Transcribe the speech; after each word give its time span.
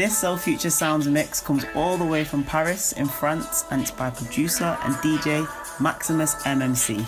This 0.00 0.16
Soul 0.16 0.38
Future 0.38 0.70
Sounds 0.70 1.06
mix 1.06 1.42
comes 1.42 1.66
all 1.74 1.98
the 1.98 2.06
way 2.06 2.24
from 2.24 2.42
Paris 2.42 2.92
in 2.92 3.04
France 3.04 3.66
and 3.70 3.82
it's 3.82 3.90
by 3.90 4.08
producer 4.08 4.78
and 4.82 4.94
DJ 5.04 5.46
Maximus 5.78 6.36
MMC. 6.36 7.06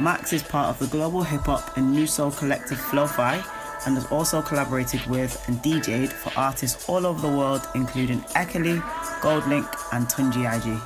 Max 0.00 0.32
is 0.32 0.42
part 0.42 0.68
of 0.68 0.80
the 0.80 0.88
global 0.88 1.22
hip 1.22 1.42
hop 1.42 1.76
and 1.76 1.92
new 1.92 2.08
soul 2.08 2.32
collective 2.32 2.76
Flowfi 2.76 3.36
and 3.86 3.94
has 3.94 4.04
also 4.06 4.42
collaborated 4.42 5.06
with 5.06 5.40
and 5.46 5.58
DJed 5.58 6.08
for 6.08 6.36
artists 6.36 6.88
all 6.88 7.06
over 7.06 7.24
the 7.24 7.36
world, 7.36 7.62
including 7.76 8.18
Ekeli, 8.34 8.80
Goldlink, 9.20 9.72
and 9.92 10.08
Tunji 10.08 10.44
Ige. 10.44 10.80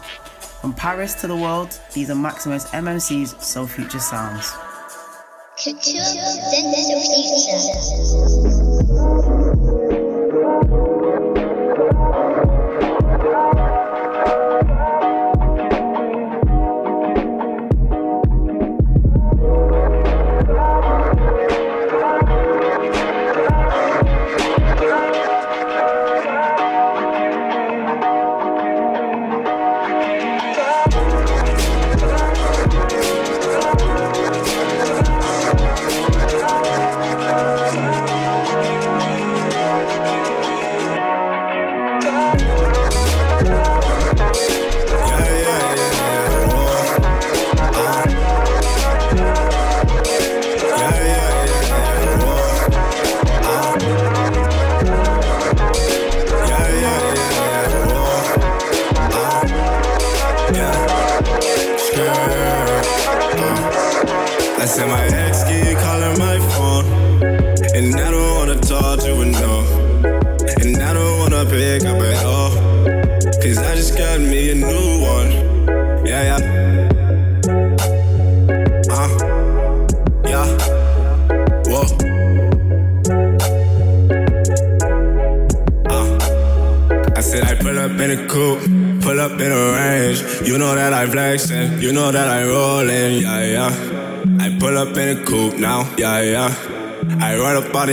From 0.61 0.75
Paris 0.75 1.14
to 1.23 1.29
the 1.29 1.37
world, 1.37 1.80
these 1.95 2.11
are 2.11 2.14
Maximus 2.14 2.67
MMC's 2.73 3.43
Soul 3.43 3.67
Future 3.67 4.01
Sounds. 4.01 4.53
Couture, 5.57 6.03
then 6.53 6.75
Culture, 6.75 8.59
yeah, 8.59 8.61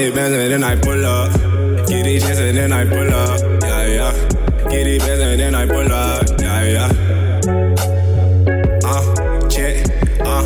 it, 0.10 0.16
Benz, 0.16 0.34
and 0.34 0.52
then 0.52 0.64
I 0.64 0.76
pull 0.76 1.06
up. 1.06 1.32
Get 1.88 2.04
these 2.04 2.24
checks, 2.24 2.40
and 2.40 2.58
then 2.58 2.72
I 2.72 2.86
pull 2.86 3.14
up, 3.14 3.40
yeah, 3.62 3.86
yeah. 3.86 4.14
Get 4.70 4.84
these 4.84 5.04
Benz, 5.04 5.22
and 5.22 5.40
then 5.40 5.56
I 5.56 5.66
pull 5.66 5.92
up, 5.92 6.26
yeah, 6.40 6.64
yeah. 6.76 6.90
Uh, 8.86 9.50
check, 9.50 9.76
uh. 10.22 10.44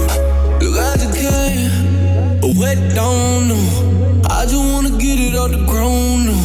Look, 0.59 0.77
I 0.79 0.95
just 0.97 1.15
came, 1.15 2.41
but 2.41 2.55
wet 2.57 2.77
don't 2.95 3.47
know. 3.49 4.21
I 4.29 4.45
just 4.45 4.63
wanna 4.71 4.91
get 4.91 5.19
it 5.19 5.35
off 5.35 5.51
the 5.51 5.65
ground, 5.65 6.25
no. 6.27 6.35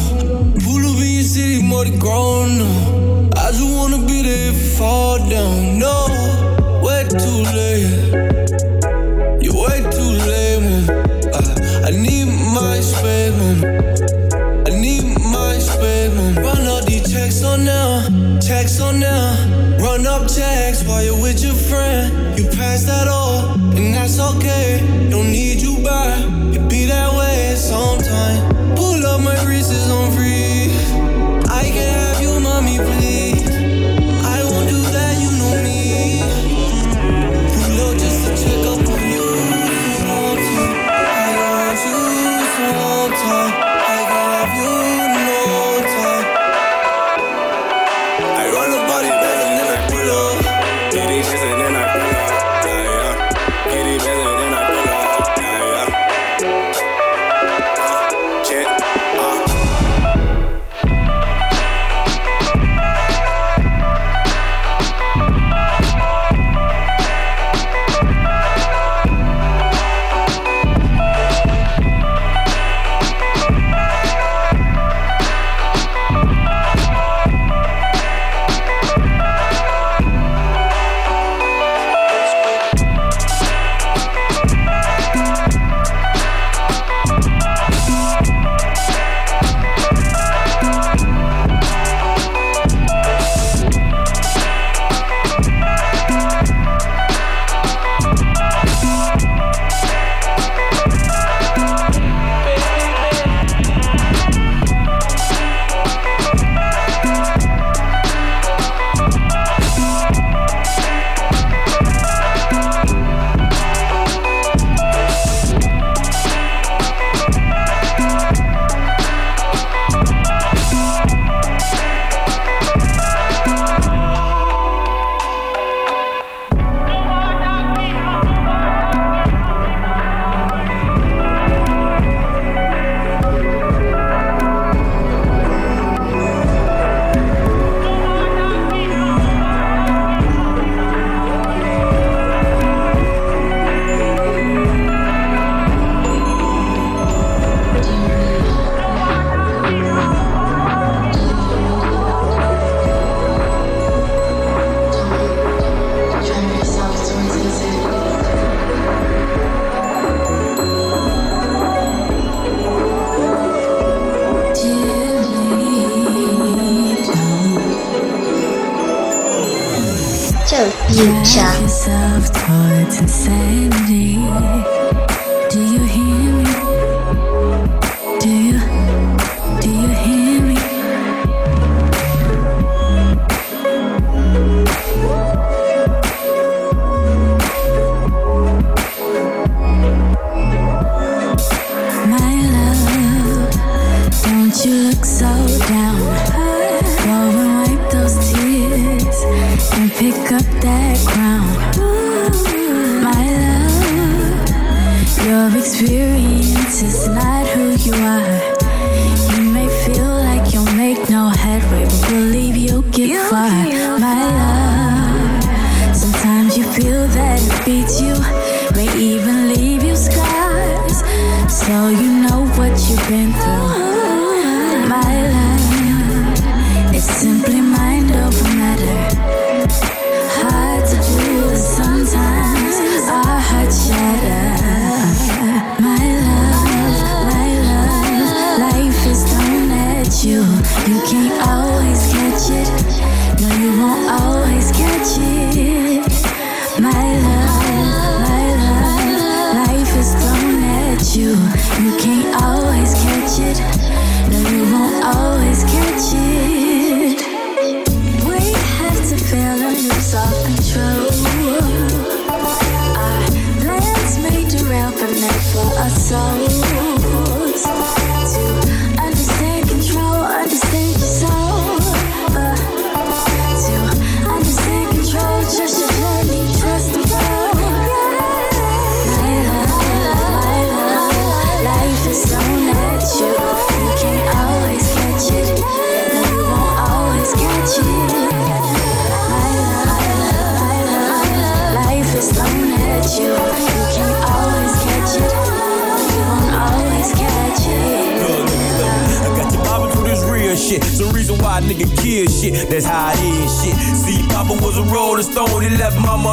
Pull 0.63 0.85
up 0.85 1.01
in 1.01 1.11
your 1.17 1.23
city, 1.23 1.61
more 1.63 1.85
than 1.85 1.99
grown, 1.99 2.57
no. 2.59 3.29
I 3.35 3.51
just 3.51 3.63
wanna 3.63 3.97
be 4.05 4.23
there 4.23 4.49
if 4.49 4.55
it 4.55 4.77
fall 4.77 5.17
down, 5.29 5.79
no. 5.79 5.98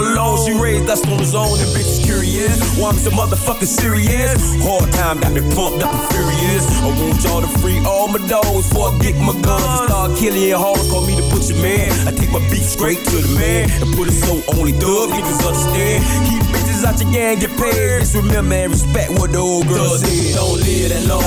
Alone. 0.02 0.44
She 0.44 0.52
raised 0.52 0.88
us 0.90 1.04
on 1.06 1.18
his 1.18 1.34
own. 1.34 1.58
And 1.58 1.70
bitches 1.72 2.04
curious. 2.04 2.58
Why 2.76 2.90
I'm 2.90 2.98
so 2.98 3.10
motherfucking 3.10 3.66
serious. 3.66 4.40
Hard 4.62 4.92
time 4.92 5.20
got 5.20 5.32
me 5.32 5.40
pumped 5.54 5.82
up 5.84 5.92
and 5.92 6.04
furious. 6.12 6.64
I 6.82 6.88
want 6.92 7.22
y'all 7.24 7.40
to 7.40 7.50
free 7.60 7.78
all 7.84 8.08
my 8.08 8.20
dogs 8.28 8.68
before 8.68 8.92
I 8.92 8.98
get 8.98 9.16
my 9.16 9.32
guns 9.42 9.64
start 9.88 10.16
killing 10.18 10.52
hoes. 10.52 10.88
Call 10.90 11.06
me 11.06 11.14
the 11.16 11.26
butcher 11.32 11.56
man. 11.62 11.90
I 12.06 12.12
take 12.12 12.30
my 12.30 12.42
beef 12.50 12.64
straight 12.64 13.00
to 13.04 13.16
the 13.16 13.32
man 13.38 13.70
and 13.82 13.94
put 13.94 14.08
it 14.08 14.16
so 14.16 14.42
only 14.56 14.72
thug 14.72 15.10
niggas 15.10 15.40
understand. 15.46 16.04
Keep 16.28 16.42
bitches 16.52 16.84
out 16.84 17.00
your 17.00 17.10
gang, 17.12 17.38
get 17.38 17.52
paid. 17.56 18.00
Just 18.00 18.14
remember 18.14 18.54
and 18.54 18.72
respect 18.72 19.10
what 19.18 19.32
the 19.32 19.38
old 19.38 19.66
girl 19.68 19.96
said. 19.96 20.34
Don't 20.34 20.60
live 20.60 20.90
that 20.90 21.04
long. 21.08 21.22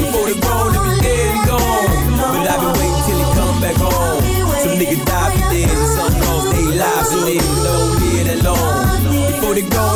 Before 0.00 0.26
they 0.26 0.38
grown, 0.40 0.72
they 0.72 0.82
be 0.82 0.94
dead 1.02 1.28
and 1.34 1.42
gone. 1.48 2.02
But 2.18 2.46
I 2.50 2.54
been 2.60 2.74
waiting 2.80 3.02
till 3.06 3.18
they 3.20 3.30
come 3.36 3.56
back 3.60 3.76
home. 3.78 4.20
Some 4.62 4.76
niggas 4.78 5.04
die 5.04 5.30
for 5.30 5.44
dead 5.52 5.70
and 5.70 5.88
some 5.94 6.14
lost 6.22 6.48
their 6.52 6.70
lives, 6.76 7.08
so 7.10 7.71
Before 9.52 9.60
they 9.60 9.91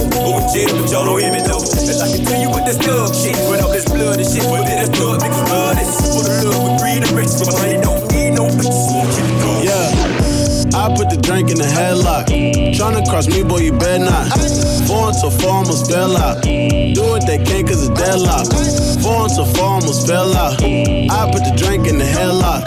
we're 0.00 0.40
24. 0.40 0.50
Jail, 0.50 0.72
but 0.80 0.90
y'all 0.90 1.04
don't 1.04 1.20
hear 1.20 1.32
me 1.32 1.40
though. 1.44 1.62
As 1.62 2.00
I 2.00 2.08
continue 2.16 2.50
with 2.50 2.64
this 2.64 2.78
thug 2.78 3.14
shit, 3.14 3.36
with 3.50 3.62
all 3.62 3.70
this 3.70 3.84
blood 3.84 4.18
and 4.18 4.28
shit, 4.28 4.44
but 4.48 4.64
then 4.64 4.78
this 4.80 4.92
blood 4.96 5.20
mixed 5.22 5.44
blood. 5.46 5.76
This 5.76 5.90
for 6.00 6.22
the 6.24 6.32
love 6.48 6.62
with 6.64 6.80
greed 6.80 7.02
and 7.04 7.12
rich, 7.12 7.32
but 7.38 7.52
money 7.52 7.78
don't 7.78 8.04
need 8.12 8.32
no 8.34 8.48
bitches. 8.48 8.90
Won't 8.90 9.12
you 9.14 9.24
know? 9.38 9.62
Yeah. 9.62 10.20
I 10.72 10.94
put 10.94 11.10
the 11.10 11.18
drink 11.20 11.50
in 11.50 11.58
the 11.58 11.64
headlock. 11.64 12.26
Tryna 12.72 13.06
cross 13.08 13.26
me, 13.28 13.42
boy, 13.42 13.58
you 13.58 13.72
better 13.72 14.04
not. 14.04 14.49
Four 15.10 15.26
until 15.26 15.40
four 15.40 15.50
almost 15.50 15.90
fell 15.90 16.16
out. 16.16 16.40
Do 16.44 17.02
what 17.02 17.26
they 17.26 17.38
can 17.38 17.66
cause 17.66 17.82
it's 17.82 18.00
deadlock. 18.00 18.46
Four 19.02 19.26
until 19.26 19.44
four 19.44 19.82
almost 19.82 20.06
fell 20.06 20.32
out. 20.36 20.62
I 20.62 21.28
put 21.32 21.42
the 21.42 21.52
drink 21.58 21.88
in 21.88 21.98
the 21.98 22.04
headlock. 22.04 22.62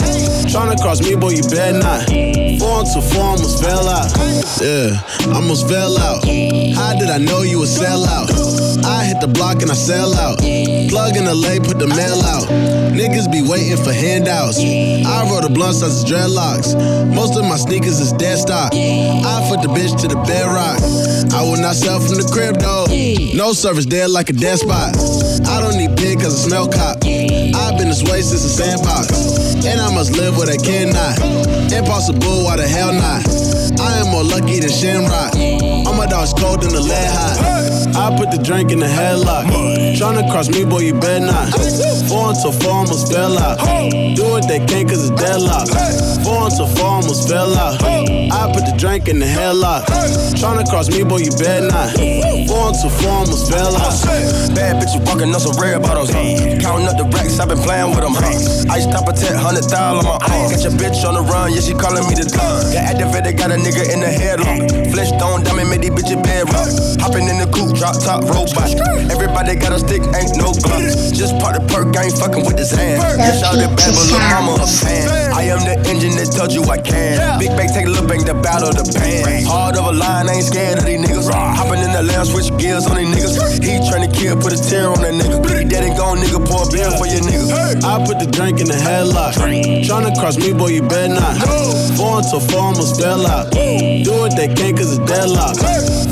Tryna 0.52 0.76
cross 0.82 1.00
me, 1.00 1.16
boy, 1.16 1.30
you 1.30 1.44
better 1.44 1.80
not. 1.80 2.04
Four 2.60 2.84
until 2.84 3.02
four 3.02 3.24
almost 3.24 3.64
fell 3.64 3.88
out. 3.88 4.12
Yeah, 4.60 5.00
almost 5.34 5.70
fell 5.70 5.98
out. 5.98 6.28
How 6.76 6.92
did 7.00 7.10
I 7.10 7.18
know 7.18 7.44
you 7.44 7.60
would 7.60 7.70
sell 7.70 8.04
out? 8.04 8.30
I 8.84 9.06
hit 9.06 9.22
the 9.22 9.32
block 9.32 9.62
and 9.62 9.72
I 9.72 9.76
sell 9.76 10.14
out. 10.14 10.40
Plug 10.40 11.16
in 11.16 11.24
the 11.24 11.34
lay, 11.34 11.60
put 11.60 11.80
the 11.80 11.88
mail 11.88 12.20
out. 12.28 12.52
Niggas 12.92 13.32
be 13.32 13.42
waiting 13.42 13.78
for 13.80 13.94
handouts. 13.94 14.60
I 14.60 15.24
roll 15.32 15.40
the 15.40 15.50
blunts 15.50 15.82
as 15.82 16.04
dreadlocks. 16.04 16.76
Most 17.08 17.40
of 17.40 17.46
my 17.46 17.56
sneakers 17.56 18.02
is 18.02 18.12
dead 18.14 18.38
stock. 18.38 18.74
I 18.76 19.48
put 19.48 19.64
the 19.64 19.72
bitch 19.72 19.96
to 20.02 20.08
the 20.10 20.20
bedrock. 20.28 20.84
I 21.34 21.42
will 21.42 21.58
not 21.58 21.76
sell 21.76 22.00
from 22.00 22.16
the 22.16 22.30
crib 22.32 22.58
though. 22.62 22.86
No 23.36 23.54
service 23.54 23.86
dead 23.86 24.12
like 24.12 24.30
a 24.30 24.34
dead 24.34 24.60
spot. 24.60 24.96
I 25.50 25.60
don't 25.62 25.78
need 25.78 25.98
pig 25.98 26.22
cause 26.22 26.46
I 26.46 26.48
smell 26.48 26.68
cop. 26.68 26.98
I've 27.04 27.78
been 27.78 27.90
this 27.90 28.04
way 28.04 28.22
since 28.22 28.44
the 28.44 28.50
sandbox. 28.50 29.66
And 29.66 29.80
I 29.80 29.94
must 29.94 30.16
live 30.16 30.38
what 30.38 30.50
I 30.50 30.58
cannot. 30.58 31.18
Impossible, 31.74 32.46
why 32.46 32.58
the 32.58 32.68
hell 32.68 32.94
not? 32.94 33.26
I 33.84 34.00
am 34.00 34.08
more 34.08 34.24
lucky 34.24 34.60
than 34.60 34.72
Shamrock. 34.72 35.36
All 35.86 35.94
my 35.94 36.08
dogs 36.08 36.34
cold 36.34 36.64
than 36.64 36.72
the 36.72 36.80
lead 36.82 37.12
hot. 37.12 37.54
I 37.96 38.16
put 38.18 38.32
the 38.32 38.42
drink 38.42 38.72
in 38.72 38.80
the 38.80 38.88
headlock. 38.88 39.46
Tryna 40.00 40.32
cross 40.32 40.50
me, 40.50 40.64
boy, 40.64 40.80
you 40.80 40.94
better 40.94 41.26
not. 41.26 41.52
Four 42.08 42.32
until 42.32 42.52
four 42.52 42.72
almost 42.72 43.12
fell 43.12 43.38
out. 43.38 43.60
Do 44.16 44.24
what 44.30 44.48
they 44.48 44.60
can 44.60 44.88
cause 44.88 45.10
it's 45.10 45.16
deadlock. 45.20 45.68
Four 46.24 46.48
until 46.48 46.68
four 46.68 47.04
almost 47.04 47.28
fell 47.28 47.54
out. 47.58 47.82
I 47.84 48.52
put 48.54 48.66
the 48.66 48.76
drink 48.78 49.08
in 49.10 49.20
the 49.20 49.26
headlock. 49.26 49.86
Tryna 50.38 50.70
cross 50.70 50.90
me, 50.90 51.04
boy, 51.04 51.20
you 51.26 51.32
better 51.36 51.68
not. 51.68 51.98
Four 52.48 52.70
until 52.70 52.90
four 52.90 53.12
almost 53.12 53.52
fell 53.52 53.76
out. 53.76 53.94
Bad 54.54 54.78
bitches 54.82 55.02
walking 55.08 55.34
on 55.34 55.40
some 55.40 55.58
rare 55.60 55.80
bottles, 55.80 56.10
huh? 56.10 56.22
Counting 56.62 56.88
up 56.88 56.98
the 56.98 57.10
racks, 57.10 57.40
I've 57.40 57.50
been 57.50 57.60
playing 57.60 57.90
with 57.92 58.06
them, 58.06 58.14
huh? 58.14 58.74
Ice 58.74 58.86
top 58.86 59.10
a 59.10 59.12
attack, 59.12 59.34
hundred 59.34 59.66
thousand 59.66 60.06
on 60.06 60.06
my 60.06 60.18
arm. 60.30 60.54
Got 60.54 60.62
your 60.62 60.76
bitch 60.78 61.02
on 61.06 61.18
the 61.18 61.26
run, 61.26 61.54
yeah, 61.54 61.62
she 61.66 61.74
calling 61.74 62.06
me 62.06 62.14
the 62.14 62.30
gun. 62.30 62.74
Got 62.74 62.94
activated, 62.94 63.38
got 63.38 63.50
a 63.50 63.58
nigga 63.58 63.73
in 63.82 64.00
the 64.00 64.12
headlock. 64.12 64.70
Flintstone 64.94 65.44
diamond, 65.44 65.70
made 65.70 65.82
these 65.82 65.92
bitches 65.92 66.22
bed 66.22 66.46
rock. 66.54 66.70
Hopping 67.02 67.26
in 67.26 67.42
the 67.42 67.50
coupe, 67.50 67.74
drop 67.74 67.98
top 67.98 68.22
robot. 68.30 68.70
Everybody 69.10 69.56
got 69.58 69.74
a 69.74 69.80
stick, 69.80 70.06
ain't 70.14 70.38
no 70.38 70.54
glocks. 70.54 71.14
Just 71.14 71.34
part 71.42 71.58
the 71.58 71.66
perk, 71.66 71.96
I 71.98 72.06
ain't 72.10 72.18
fucking 72.18 72.46
with 72.46 72.58
this 72.58 72.72
hand. 72.72 73.02
Yeah, 73.18 73.34
shout 73.34 73.58
it 73.58 73.74
bad, 73.74 73.90
but 73.98 74.06
mama 74.30 74.62
a 74.62 74.68
fan. 74.68 75.33
I 75.34 75.50
am 75.50 75.66
the 75.66 75.74
engine 75.90 76.14
that 76.22 76.30
told 76.30 76.54
you 76.54 76.62
I 76.70 76.78
can. 76.78 77.18
Big 77.42 77.50
bang, 77.58 77.70
take 77.74 77.90
a 77.90 77.90
look 77.90 78.08
back, 78.08 78.22
the 78.22 78.38
battle, 78.38 78.70
the 78.70 78.86
pan. 78.86 79.44
Hard 79.50 79.76
of 79.76 79.90
a 79.90 79.92
line, 79.92 80.30
I 80.30 80.38
ain't 80.38 80.46
scared 80.46 80.78
of 80.78 80.86
these 80.86 81.02
niggas. 81.02 81.34
Hopping 81.34 81.82
in 81.82 81.92
the 81.92 82.06
lamb, 82.06 82.26
switch 82.26 82.54
gears 82.62 82.86
on 82.86 83.02
these 83.02 83.10
niggas. 83.10 83.58
He 83.66 83.82
tryna 83.82 84.14
kill, 84.14 84.38
put 84.38 84.54
a 84.54 84.60
tear 84.62 84.94
on 84.94 85.02
that 85.02 85.18
nigga. 85.18 85.42
Dead 85.70 85.84
and 85.84 85.98
gone, 85.98 86.22
nigga, 86.22 86.38
pour 86.46 86.64
a 86.64 86.70
beer 86.70 86.92
for 87.02 87.10
your 87.10 87.26
nigga. 87.26 87.82
I 87.82 87.98
put 88.06 88.22
the 88.22 88.30
drink 88.30 88.62
in 88.62 88.70
the 88.70 88.78
headlock. 88.78 89.34
Tryna 89.82 90.14
cross 90.22 90.38
me, 90.38 90.54
boy, 90.54 90.70
you 90.70 90.86
better 90.86 91.18
not. 91.18 91.34
Four 91.98 92.22
until 92.22 92.40
four 92.40 92.70
almost 92.70 93.02
fell 93.02 93.26
out. 93.26 93.50
Do 93.52 94.14
what 94.14 94.38
they 94.38 94.54
can, 94.54 94.78
cause 94.78 94.98
it's 94.98 95.02
deadlock. 95.10 95.58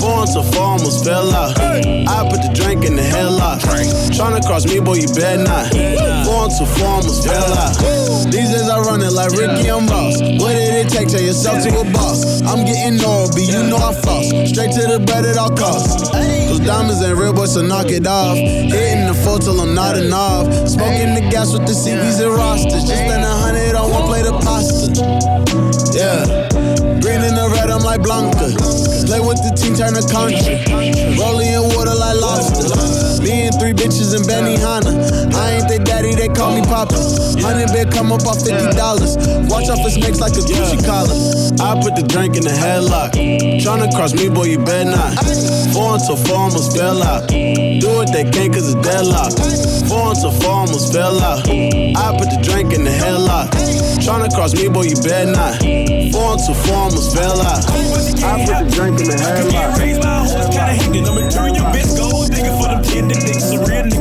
Four 0.01 0.25
until 0.25 0.43
four 0.49 0.75
almost 0.75 1.05
fell 1.05 1.29
out. 1.29 1.61
I 1.61 2.25
put 2.25 2.41
the 2.41 2.49
drink 2.57 2.85
in 2.85 2.97
the 2.97 3.05
headlock. 3.05 3.61
Tryna 4.17 4.41
cross 4.45 4.65
me, 4.65 4.79
boy, 4.81 4.97
you 4.97 5.07
better 5.13 5.43
not. 5.45 5.69
Four 5.69 6.20
four 6.60 7.01
fell 7.24 7.53
out. 7.55 7.75
These 8.31 8.51
days 8.51 8.67
I 8.67 8.79
run 8.81 9.01
it 9.01 9.12
like 9.12 9.31
Ricky, 9.31 9.70
I'm 9.70 9.86
boss. 9.88 10.20
What 10.41 10.53
did 10.53 10.86
it 10.86 10.89
take? 10.89 11.08
Turn 11.08 11.24
yourself 11.24 11.63
to 11.63 11.70
a 11.79 11.84
boss. 11.91 12.41
I'm 12.43 12.65
getting 12.65 13.00
Norby, 13.00 13.48
you 13.48 13.63
know 13.70 13.77
I'm 13.77 13.96
floss. 13.96 14.27
Straight 14.50 14.72
to 14.75 14.84
the 14.88 15.00
bread 15.05 15.25
at 15.25 15.38
all 15.38 15.55
costs. 15.55 16.10
Those 16.12 16.60
diamonds 16.60 17.01
ain't 17.03 17.17
real, 17.17 17.34
boy, 17.34 17.46
so 17.46 17.62
knock 17.62 17.88
it 17.88 18.05
off. 18.05 18.36
Hitting 18.36 19.08
the 19.08 19.15
floor 19.24 19.39
till 19.39 19.60
I'm 19.62 19.74
not 19.74 19.98
enough. 19.98 20.48
Smoking 20.67 21.15
the 21.15 21.24
gas 21.31 21.53
with 21.53 21.65
the 21.65 21.74
CBs 21.74 22.20
and 22.20 22.34
rosters. 22.36 22.84
Just 22.84 23.00
spend 23.00 23.24
a 23.24 23.36
hundred 23.43 23.75
on 23.75 23.89
one 23.89 24.05
plate 24.08 24.25
of 24.27 24.41
pasta. 24.43 24.91
Yeah. 25.96 26.25
Green 27.01 27.24
in 27.24 27.36
the 27.36 27.50
red, 27.55 27.70
I'm 27.70 27.84
like 27.84 28.03
Blanca. 28.03 28.51
Play 29.08 29.20
with 29.20 29.41
the 29.43 29.51
team, 29.55 29.75
turn 29.75 29.91
the 29.91 30.05
country. 30.08 30.62
Rolling 31.20 31.51
in 31.51 31.63
water 31.75 31.96
like 31.96 32.15
lobster. 32.20 32.67
Me 33.24 33.48
and 33.48 33.55
three 33.60 33.74
bitches 33.74 34.15
in 34.15 34.24
Benihana. 34.24 34.91
I 35.36 35.60
ain't 35.60 35.67
their 35.67 35.84
daddy, 36.12 36.27
they 36.27 36.34
call 36.34 36.56
me 36.56 36.62
Papa. 36.62 36.96
Hundred 37.41 37.72
bid 37.72 37.91
come 37.91 38.12
up 38.12 38.25
off 38.25 38.44
fifty 38.44 38.75
dollars. 38.75 39.18
Watch 39.50 39.70
out 39.70 39.80
for 39.84 39.89
snakes 39.89 40.20
like 40.20 40.34
a 40.34 40.44
Gucci 40.44 40.84
collar. 40.86 41.15
I 41.62 41.80
put 41.82 41.96
the 41.96 42.03
drink 42.08 42.36
in 42.36 42.44
the 42.44 42.51
headlock. 42.51 43.12
Tryna 43.62 43.94
cross 43.96 44.13
me, 44.13 44.30
boy, 44.30 44.46
you 44.46 44.60
better 44.60 44.91
not. 44.91 45.13
Four 45.74 45.96
until 45.96 46.18
four 46.18 46.38
almost 46.38 46.75
fell 46.75 47.03
out. 47.03 47.27
Do 47.30 47.88
what 47.96 48.12
they 48.12 48.24
can, 48.30 48.51
cause 48.53 48.74
it's 48.74 48.82
deadlock. 48.82 49.32
Four 49.88 50.12
until 50.12 50.32
four 50.32 50.51
almost 50.51 50.94
fell 50.94 51.20
out. 51.22 51.48
I 51.48 52.18
put 52.18 52.30
the 52.30 52.39
drink 52.44 52.74
in 52.74 52.84
the 52.84 52.91
headlock. 52.91 53.51
Tryna 54.01 54.34
cross 54.34 54.53
me, 54.56 54.68
boy, 54.68 54.84
you 54.84 54.96
better 55.01 55.32
not. 55.32 55.62
Four 56.12 56.34
until 56.36 56.56
four 56.65 56.89
almost 56.89 57.15
fell 57.15 57.41
out. 57.41 57.63
I 58.22 58.46
put 58.46 58.58
the 58.65 58.70
drink 58.74 59.00
in 59.00 59.08
the 59.08 59.18
headlock. 59.18 59.80
Raise 59.80 60.00
my 60.00 60.25
horse, 60.25 60.50
kinda 60.50 60.74
hanging. 60.74 61.08
I'm 61.08 61.15
material 61.15 61.65
bitch. 61.72 61.98
Gold 61.98 62.32
digger 62.32 62.53
for 62.58 62.68
them 62.70 62.84
tender 62.84 63.15
dicks. 63.15 63.51
A 63.51 63.60
real 63.60 63.86
nigga 63.86 64.00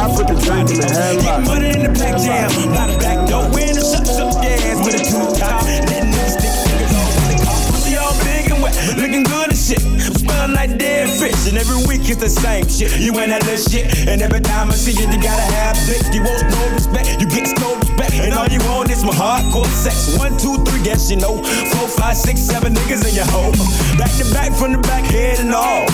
I 0.00 0.08
put 0.16 0.28
the 0.28 0.36
drink 0.40 0.72
in 0.72 0.80
the 0.80 0.88
headlock. 0.88 1.44
money 1.44 1.76
in 1.76 1.84
the 1.84 1.92
back 1.92 2.16
jam. 2.16 2.48
Not 2.72 2.88
a 2.88 2.96
back 2.96 3.28
door. 3.28 3.44
When 3.52 3.76
the 3.76 3.84
shuts 3.84 4.16
up 4.16 4.32
gas 4.40 4.80
with 4.80 4.96
a 4.96 5.04
two 5.04 5.20
top. 5.36 5.60
Letting 5.68 6.08
niggas 6.08 6.40
stick 6.40 6.54
fingers 6.64 6.92
all 6.96 7.12
in 7.20 7.28
the 7.28 7.44
car. 7.44 7.60
Pussy 7.68 7.96
all 8.00 8.16
big 8.24 8.48
and 8.48 8.62
wet. 8.64 8.72
Looking 8.96 9.24
good 9.28 9.52
as 9.52 9.60
shit. 9.60 9.84
Smelling 10.16 10.56
like 10.56 10.78
dead 10.78 11.04
fish. 11.20 11.52
And 11.52 11.60
every 11.60 11.84
week 11.84 12.08
it's 12.08 12.16
the 12.16 12.32
same 12.32 12.64
shit. 12.64 12.96
You 12.96 13.12
ain't 13.20 13.28
that 13.28 13.44
little 13.44 13.60
shit. 13.60 14.08
And 14.08 14.22
every 14.22 14.40
time 14.40 14.72
I 14.72 14.74
see 14.74 14.96
you, 14.96 15.04
you 15.04 15.20
gotta 15.20 15.44
have 15.60 15.76
dick. 15.84 16.00
You 16.16 16.24
want 16.24 16.48
no 16.48 16.60
respect. 16.72 17.20
You 17.20 17.28
get 17.28 17.44
respect. 17.44 17.79
And 18.18 18.34
all 18.34 18.46
you 18.48 18.58
want 18.70 18.90
is 18.90 19.04
my 19.04 19.12
hardcore 19.12 19.66
sex. 19.66 20.18
One, 20.18 20.36
two, 20.36 20.56
three, 20.64 20.82
guess 20.82 21.10
you 21.10 21.16
know. 21.16 21.42
Four, 21.72 21.88
five, 21.88 22.16
six, 22.16 22.40
seven 22.40 22.74
niggas 22.74 23.06
in 23.08 23.14
your 23.14 23.28
hoe. 23.28 23.52
Back 23.98 24.12
to 24.18 24.26
back 24.32 24.52
from 24.52 24.72
the 24.72 24.78
back, 24.78 25.04
head 25.04 25.40
and 25.40 25.54
all. 25.54 25.86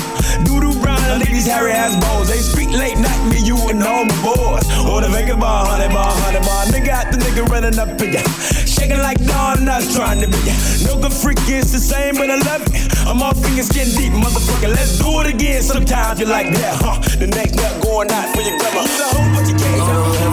Doodoo 0.44 0.80
brown 0.82 1.00
and 1.10 1.20
leave 1.20 1.32
these 1.32 1.46
hairy 1.46 1.72
ass 1.72 1.94
balls. 2.00 2.28
They 2.28 2.38
speak 2.38 2.70
late 2.70 2.98
night, 2.98 3.20
me, 3.28 3.40
you, 3.40 3.56
and 3.68 3.82
all 3.82 4.04
my 4.04 4.18
boys. 4.22 4.64
Or 4.88 5.00
the 5.00 5.08
Vega 5.08 5.36
bar, 5.36 5.66
honey 5.66 5.92
bar, 5.92 6.12
honey 6.24 6.40
bar. 6.40 6.64
Nigga 6.72 7.10
the 7.10 7.18
nigga 7.18 7.46
running 7.48 7.78
up 7.78 8.00
in 8.00 8.12
ya. 8.12 8.22
Shaking 8.64 8.98
like 8.98 9.18
Dawn, 9.24 9.64
not 9.64 9.82
trying 9.92 10.20
to 10.20 10.28
be 10.28 10.38
ya. 10.48 10.54
No 10.86 11.00
good 11.00 11.12
freak 11.12 11.38
is 11.48 11.72
the 11.72 11.78
same, 11.78 12.16
but 12.16 12.30
I 12.30 12.36
love 12.36 12.62
it. 12.66 12.96
I'm 13.06 13.22
all 13.22 13.34
fingers 13.34 13.68
getting 13.70 13.94
deep, 13.94 14.12
motherfucker. 14.12 14.68
Let's 14.68 14.98
do 14.98 15.20
it 15.20 15.26
again. 15.32 15.62
Sometimes 15.62 16.20
you 16.20 16.26
like 16.26 16.52
that, 16.52 16.74
huh? 16.82 16.98
The 17.18 17.26
next 17.26 17.54
nut 17.54 17.82
going 17.82 18.10
out 18.10 18.34
for 18.34 18.42
your 18.42 18.58
grandma. 18.58 18.82
Whole 18.86 19.34
bunch 19.34 19.52
of 19.52 19.58
games. 19.58 20.25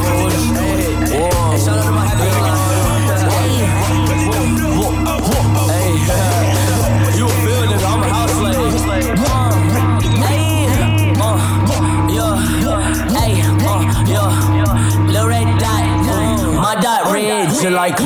You 1.63 1.69
I'm 7.79 8.03
a 8.03 8.07
house 8.09 8.33
slave. 8.33 8.59
Uh, 11.23 11.39
uh, 11.39 12.35
Red 15.25 15.47
dot, 15.57 15.83
my 16.53 16.75
dot 16.81 17.13
red, 17.13 17.47
just 17.47 17.63
like. 17.71 17.97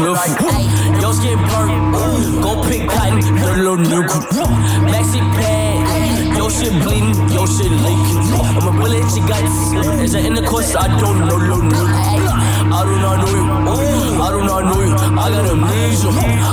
Your 1.01 1.13
skin 1.13 1.39
burnt, 1.49 1.93
go 2.43 2.61
pick 2.63 2.87
cotton, 2.87 3.21
little 3.55 3.77
nigga. 3.77 4.19
Backseat 4.91 5.27
pad, 5.33 6.06
your 6.37 6.49
shit 6.53 6.73
bleeding, 6.83 7.17
your 7.33 7.47
shit 7.49 7.71
leaking. 7.71 8.21
I'ma 8.37 8.71
bullet 8.77 9.09
your 9.17 9.27
guts. 9.27 9.57
Is 10.05 10.13
it 10.13 10.25
in 10.25 10.33
the 10.35 10.43
course? 10.45 10.75
I 10.75 10.87
don't 10.87 11.27
know, 11.27 11.35
little 11.35 11.65
nigga. 11.65 12.37
I 12.67 12.83
do 12.85 12.95
not 13.01 13.17
know 13.25 13.33
you. 13.33 13.45
I 14.21 14.29
do 14.31 14.41
not 14.45 14.61
know 14.69 14.81
you. 14.85 14.93
I 14.93 15.29
got 15.33 15.45
amnesia. 15.49 16.09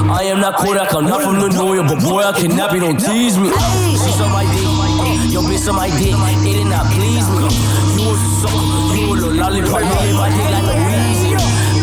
I 0.09 0.23
am 0.33 0.41
not 0.41 0.57
Kodak. 0.57 0.95
I'm 0.95 1.05
not 1.05 1.23
from 1.23 1.39
the 1.41 1.49
New 1.49 1.75
York, 1.75 1.89
but 1.89 2.01
boy, 2.03 2.23
I 2.23 2.33
cannot 2.33 2.73
be. 2.73 2.81
Don't 2.81 2.99
tease 2.99 3.37
me. 3.37 3.51
She's 4.01 4.21
on 4.21 4.33
my 4.33 4.45
dick. 4.49 5.33
Yo, 5.33 5.43
bitch 5.43 5.69
on 5.69 5.77
my 5.77 5.89
dick. 6.01 6.17
It 6.17 6.55
did 6.57 6.67
not 6.67 6.87
please 6.95 7.29
me. 7.29 7.45
You 7.95 8.09
a 8.09 8.17
sucker. 8.41 8.97
You 8.97 9.13
a 9.13 9.15
little 9.15 9.35
lollipop. 9.37 9.83
In 10.09 10.17
my 10.17 10.31
dick 10.33 10.49
like 10.49 10.65
a 10.65 10.77
Weezy. 10.89 11.33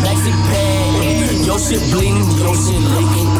Backseat 0.02 0.38
pad. 0.50 1.46
Yo, 1.46 1.54
shit 1.58 1.82
bling. 1.92 2.18
Yo, 2.40 2.50
shit 2.54 2.82
leaking. 2.82 3.30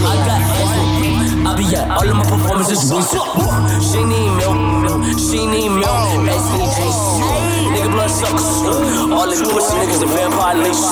I 0.00 0.14
got 0.24 0.40
ass. 0.40 1.25
I 1.46 1.54
be 1.54 1.62
at 1.78 1.86
all 1.94 2.02
of 2.02 2.16
my 2.18 2.26
performances. 2.26 2.90
She 2.90 4.02
need 4.02 4.30
milk. 4.34 4.58
She 5.14 5.46
need 5.46 5.70
milk. 5.70 6.10
SCG. 6.26 6.90
Nigga 7.70 7.90
blood 7.94 8.10
sucks. 8.10 8.66
All 9.14 9.30
the 9.30 9.38
pussy 9.54 9.78
niggas 9.78 10.00
the 10.02 10.10
vampire 10.10 10.58
leash. 10.58 10.82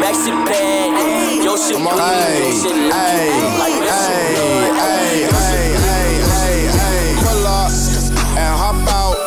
Maxi 0.00 0.32
pad. 0.48 1.44
Yo 1.44 1.60
shit. 1.60 1.76
Yo 1.76 1.92
shit 2.56 2.72
leak. 2.72 2.94
Like 3.60 3.84
Hey, 3.84 4.32
hey, 4.80 5.28
hey, 5.28 5.76
hey, 5.76 6.24
hey, 6.24 6.56
hey. 6.72 7.12
Pull 7.20 7.44
up 7.44 7.68
and 8.40 8.52
hop 8.56 8.80
out. 8.96 9.20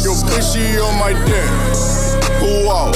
Yo, 0.00 0.16
bitchy 0.24 0.80
on 0.80 0.96
my 0.96 1.12
dick. 1.28 1.44
Whoa. 2.40 2.88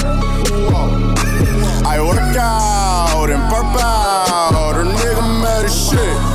I 1.84 2.00
work 2.00 2.36
out 2.36 3.28
and 3.28 3.44
burp 3.50 3.76
out. 3.76 4.74
A 4.74 4.84
nigga 4.88 5.20
mad 5.42 5.66
as 5.66 5.76
shit. 5.76 6.29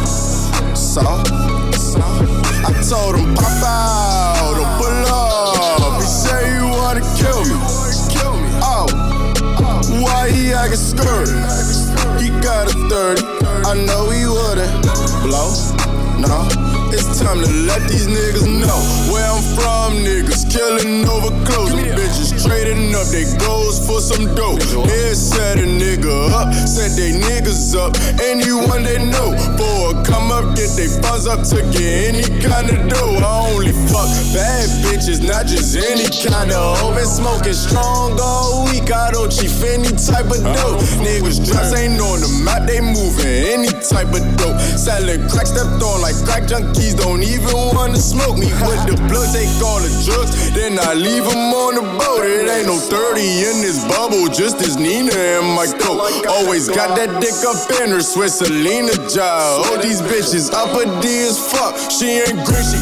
Let 17.75 17.89
these 17.89 18.07
niggas 18.07 18.47
know 18.47 18.79
where 19.11 19.27
I'm 19.27 19.43
from. 19.55 19.99
Niggas 20.07 20.47
killing 20.47 21.07
over 21.07 21.31
clothes. 21.43 21.73
Bitches 21.73 22.31
trading 22.45 22.95
up 22.95 23.07
they 23.11 23.25
goals 23.37 23.85
for 23.85 23.99
some 23.99 24.33
dope. 24.35 24.59
Yeah, 24.87 25.13
set 25.13 25.59
a 25.59 25.67
nigga 25.67 26.31
up, 26.31 26.53
set 26.53 26.95
they 26.95 27.11
niggas 27.11 27.75
up. 27.75 27.95
Anyone 28.21 28.83
they 28.83 29.03
know 29.03 29.35
a 29.35 30.03
come 30.03 30.31
up, 30.31 30.55
get 30.55 30.71
they 30.75 30.87
funds 31.01 31.27
up 31.27 31.43
to 31.51 31.61
get 31.75 32.15
any 32.15 32.23
kind 32.41 32.69
of 32.69 32.87
dough. 32.87 33.19
I 33.19 33.51
only 33.51 33.73
fuck 33.91 34.07
bad 34.31 34.67
bitches, 34.85 35.19
not 35.25 35.45
just 35.45 35.75
any 35.75 36.07
kind 36.23 36.51
of 36.51 36.79
hoe. 36.79 36.95
Been 36.95 37.05
smoking 37.05 37.53
strong 37.53 38.17
all 38.21 38.65
week. 38.65 38.91
I 38.91 39.11
don't 39.11 39.31
chief 39.31 39.63
any 39.63 39.91
type 39.91 40.31
of 40.31 40.43
dope. 40.43 40.79
Niggas 41.03 41.43
just 41.43 41.75
ain't 41.75 41.99
on 41.99 42.21
the 42.21 42.31
map, 42.43 42.67
they 42.67 42.79
moving 42.79 43.27
any 43.27 43.74
type 43.95 44.11
of 44.11 44.23
dope. 44.35 44.59
Selling 44.59 45.23
crack, 45.31 45.47
stepped 45.47 45.79
on 45.79 46.03
like 46.03 46.19
crack 46.27 46.43
junkies. 46.43 46.99
Don't 46.99 47.23
even 47.23 47.55
wanna 47.71 47.97
smoke 47.97 48.35
me 48.35 48.51
with 48.67 48.83
the 48.91 48.99
blood. 49.07 49.31
Take 49.31 49.55
all 49.63 49.79
the 49.79 49.91
drugs, 50.03 50.51
then 50.51 50.75
I 50.79 50.93
leave 50.93 51.23
them 51.23 51.55
on 51.55 51.79
the 51.79 51.85
boat. 51.95 52.27
It 52.27 52.51
ain't 52.51 52.67
no 52.67 52.75
30 52.75 53.23
in 53.23 53.55
this 53.63 53.79
bubble, 53.87 54.27
just 54.27 54.59
as 54.59 54.75
Nina 54.75 55.15
and 55.15 55.47
my 55.55 55.67
coat. 55.79 56.03
Always 56.27 56.67
got 56.67 56.95
that 56.99 57.21
dick 57.23 57.39
up 57.47 57.55
in 57.79 57.89
her 57.95 58.03
Swiss 58.03 58.39
Selena 58.39 58.95
job. 59.07 59.63
Oh, 59.65 59.79
these 59.81 60.01
bitches 60.03 60.51
upper 60.51 60.85
D 61.01 61.07
as 61.23 61.39
fuck. 61.39 61.73
She 61.89 62.19
ain't 62.19 62.43
green, 62.43 62.65
she 62.67 62.79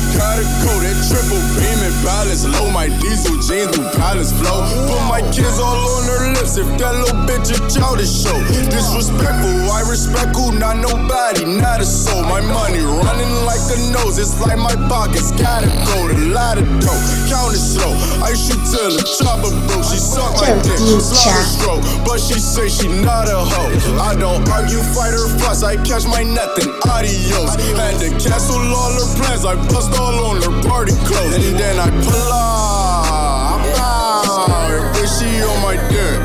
gotta. 0.63 0.79
That 0.83 0.97
triple 1.07 1.43
beam 1.59 1.79
and 1.83 1.95
balance 2.03 2.47
low. 2.47 2.71
My 2.71 2.87
diesel 2.87 3.35
jeans 3.43 3.75
with 3.77 3.91
balance 3.99 4.31
flow. 4.31 4.63
Put 4.87 5.03
my 5.11 5.21
kids 5.31 5.59
all 5.59 5.75
on 5.75 6.03
her 6.07 6.31
lips. 6.33 6.55
If 6.57 6.67
that 6.79 6.95
little 6.95 7.23
bitch 7.27 7.51
a 7.51 7.59
childish 7.67 8.11
show. 8.23 8.35
Disrespectful, 8.71 9.71
I 9.71 9.83
respect 9.87 10.35
who, 10.35 10.55
not 10.55 10.79
nobody, 10.79 11.45
not 11.45 11.81
a 11.81 11.87
soul. 11.87 12.23
My 12.23 12.41
money 12.41 12.81
running 12.81 13.33
like 13.43 13.63
a 13.75 13.79
nose. 13.91 14.17
It's 14.17 14.39
like 14.39 14.57
my 14.57 14.75
pockets 14.87 15.31
gotta 15.35 15.67
go. 15.67 16.07
The 16.07 16.31
lot 16.31 16.57
of 16.57 16.67
dough, 16.79 17.03
count 17.27 17.55
it 17.55 17.63
slow. 17.63 17.91
I 18.23 18.33
shoot 18.33 18.61
till 18.67 18.91
the 18.95 19.03
chopper 19.19 19.51
broke. 19.67 19.83
She 19.83 19.99
suck 19.99 20.31
my 20.39 20.55
dick. 20.63 20.79
Stroke, 21.03 21.83
but 22.05 22.19
she 22.19 22.39
say 22.39 22.69
she 22.69 22.87
not 22.87 23.27
a 23.27 23.43
hoe. 23.43 23.99
I 23.99 24.15
don't 24.15 24.47
argue, 24.49 24.81
fight 24.95 25.13
or 25.13 25.27
fuss. 25.39 25.63
I 25.63 25.75
catch 25.83 26.05
my 26.05 26.23
and 26.59 26.71
adios. 26.87 27.55
Had 27.75 27.99
to 27.99 28.09
cancel 28.21 28.59
all 28.59 28.93
her 28.93 29.07
plans. 29.17 29.45
I 29.45 29.55
bust 29.69 29.91
all 29.99 30.31
on 30.31 30.41
her 30.41 30.52
party 30.61 30.93
clothes. 31.05 31.35
And 31.35 31.59
then 31.59 31.79
I 31.79 31.89
pull 31.89 32.31
up. 32.31 33.05
I'm 33.53 33.65
out. 33.79 34.95
Bitch, 34.95 35.19
she 35.19 35.41
on 35.43 35.61
my 35.61 35.75
dick. 35.89 36.22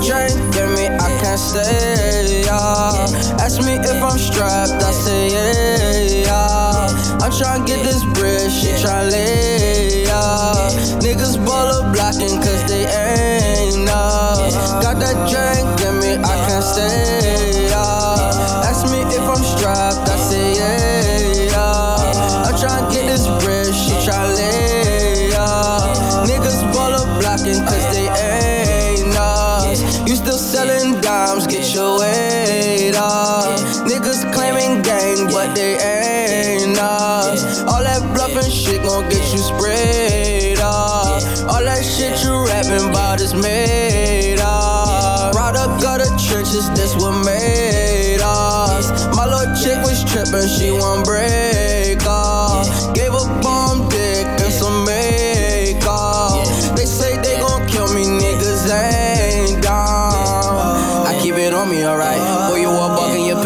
Drink 0.00 0.56
in 0.56 0.74
me, 0.74 0.86
I 0.88 1.08
can't 1.20 1.38
stay, 1.38 2.42
yeah. 2.44 3.40
Ask 3.44 3.60
me 3.62 3.74
if 3.74 4.02
I'm 4.02 4.18
strapped, 4.18 4.82
I 4.82 4.90
say 4.92 5.28
yeah, 5.28 6.24
yeah. 6.24 7.20
I'm 7.20 7.30
tryna 7.30 7.66
get 7.66 7.89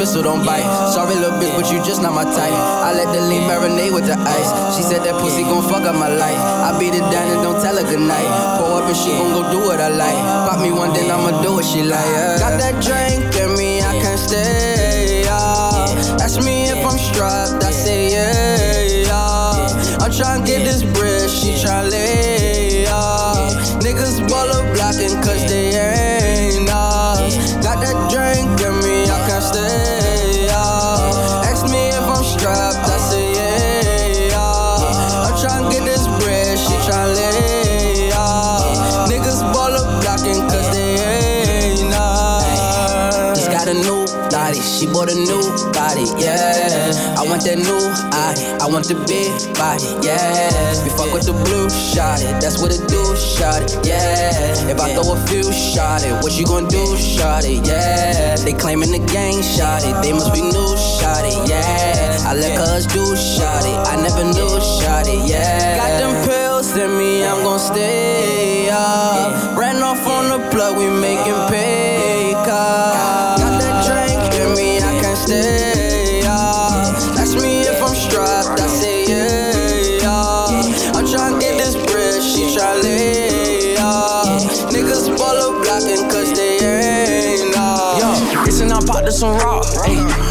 pistol 0.05 0.23
don't 0.23 0.45
bite. 0.45 0.69
Sorry, 0.93 1.15
little 1.15 1.33
bitch, 1.41 1.57
but 1.57 1.73
you 1.73 1.79
just 1.83 2.03
not 2.03 2.13
my 2.13 2.25
type. 2.25 2.53
I 2.53 2.93
let 2.93 3.09
the 3.15 3.23
lean 3.25 3.49
marinate 3.49 3.95
with 3.95 4.05
the 4.05 4.17
ice. 4.21 4.77
She 4.77 4.83
said 4.83 5.01
that 5.05 5.17
pussy 5.19 5.45
gon' 5.45 5.65
fuck 5.67 5.85
up 5.89 5.97
my 5.97 6.09
life. 6.09 6.37
I 6.69 6.77
beat 6.79 6.93
it 6.93 7.07
down 7.09 7.33
and 7.33 7.41
don't 7.41 7.59
tell 7.65 7.75
her 7.81 7.87
goodnight. 7.89 8.29
Pour 8.59 8.83
up 8.83 8.85
and 8.85 8.97
she 8.97 9.09
gon' 9.17 9.33
go 9.33 9.43
do 9.51 9.61
what 9.65 9.81
I 9.81 9.89
like. 9.89 10.21
Pop 10.47 10.61
me 10.61 10.71
one, 10.73 10.93
then 10.93 11.11
I'ma 11.11 11.41
do 11.41 11.55
what 11.55 11.65
she 11.65 11.83
like. 11.83 12.05
yeah. 12.17 12.39
Got 12.39 12.61
that 12.61 12.77
drink 12.85 13.33
in 13.43 13.57
me, 13.57 13.81
I 13.81 13.93
can't 14.03 14.21
stay. 14.21 15.25
Yeah. 15.25 16.21
Ask 16.25 16.45
me 16.45 16.69
if 16.69 16.85
I'm 16.85 16.99
strapped, 16.99 17.65
I 17.65 17.71
say 17.71 18.13
yeah. 18.13 19.09
yeah. 19.09 20.05
I'm 20.05 20.13
tryna 20.13 20.45
get 20.45 20.65
this 20.69 20.83
bread, 20.83 21.31
she 21.31 21.57
tryna 21.65 21.91
lay. 21.91 22.24
That 47.45 47.61
new 47.61 47.85
eye, 48.13 48.37
I 48.61 48.67
want 48.67 48.89
the 48.89 48.97
big 49.05 49.29
body, 49.55 49.85
yeah. 50.01 50.49
We 50.83 50.91
fuck 50.97 51.13
with 51.13 51.29
the 51.29 51.37
blue 51.45 51.69
shot 51.69 52.21
it, 52.25 52.41
that's 52.41 52.61
what 52.61 52.73
it 52.73 52.81
do, 52.89 53.03
shot 53.17 53.61
it, 53.61 53.85
yeah. 53.85 54.33
If 54.65 54.81
I 54.81 54.97
throw 54.97 55.13
a 55.13 55.19
few 55.29 55.45
shot 55.53 56.05
it, 56.05 56.13
what 56.25 56.33
you 56.41 56.47
gonna 56.47 56.69
do, 56.69 56.97
shot 56.97 57.45
it, 57.45 57.61
yeah. 57.67 58.37
They 58.41 58.53
claiming 58.53 58.93
the 58.93 59.05
gang 59.13 59.43
shot 59.45 59.85
it, 59.85 59.93
they 60.01 60.13
must 60.13 60.33
be 60.33 60.41
new 60.41 60.73
shot 60.97 61.25
it, 61.25 61.37
yeah. 61.49 62.25
I 62.25 62.33
let 62.33 62.57
cuz 62.57 62.87
do 62.89 63.05
shot 63.13 63.65
it, 63.69 63.79
I 63.93 64.01
never 64.01 64.25
knew 64.25 64.55
shot 64.81 65.05
it, 65.05 65.21
yeah. 65.29 65.77
Got 65.77 65.93
them 66.01 66.15
pills 66.25 66.73
in 66.77 66.97
me, 66.97 67.25
I'm 67.25 67.45
gon' 67.45 67.61
stay 67.61 68.71
up. 68.73 69.57
Ran 69.57 69.83
off 69.83 70.07
on 70.07 70.33
the 70.33 70.41
plug, 70.51 70.79
we 70.79 70.89
making 70.89 71.41
pay 71.53 71.84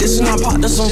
this 0.03 0.19
and 0.19 0.27
I 0.27 0.35
pop 0.35 0.59
this 0.59 0.75
some. 0.75 0.89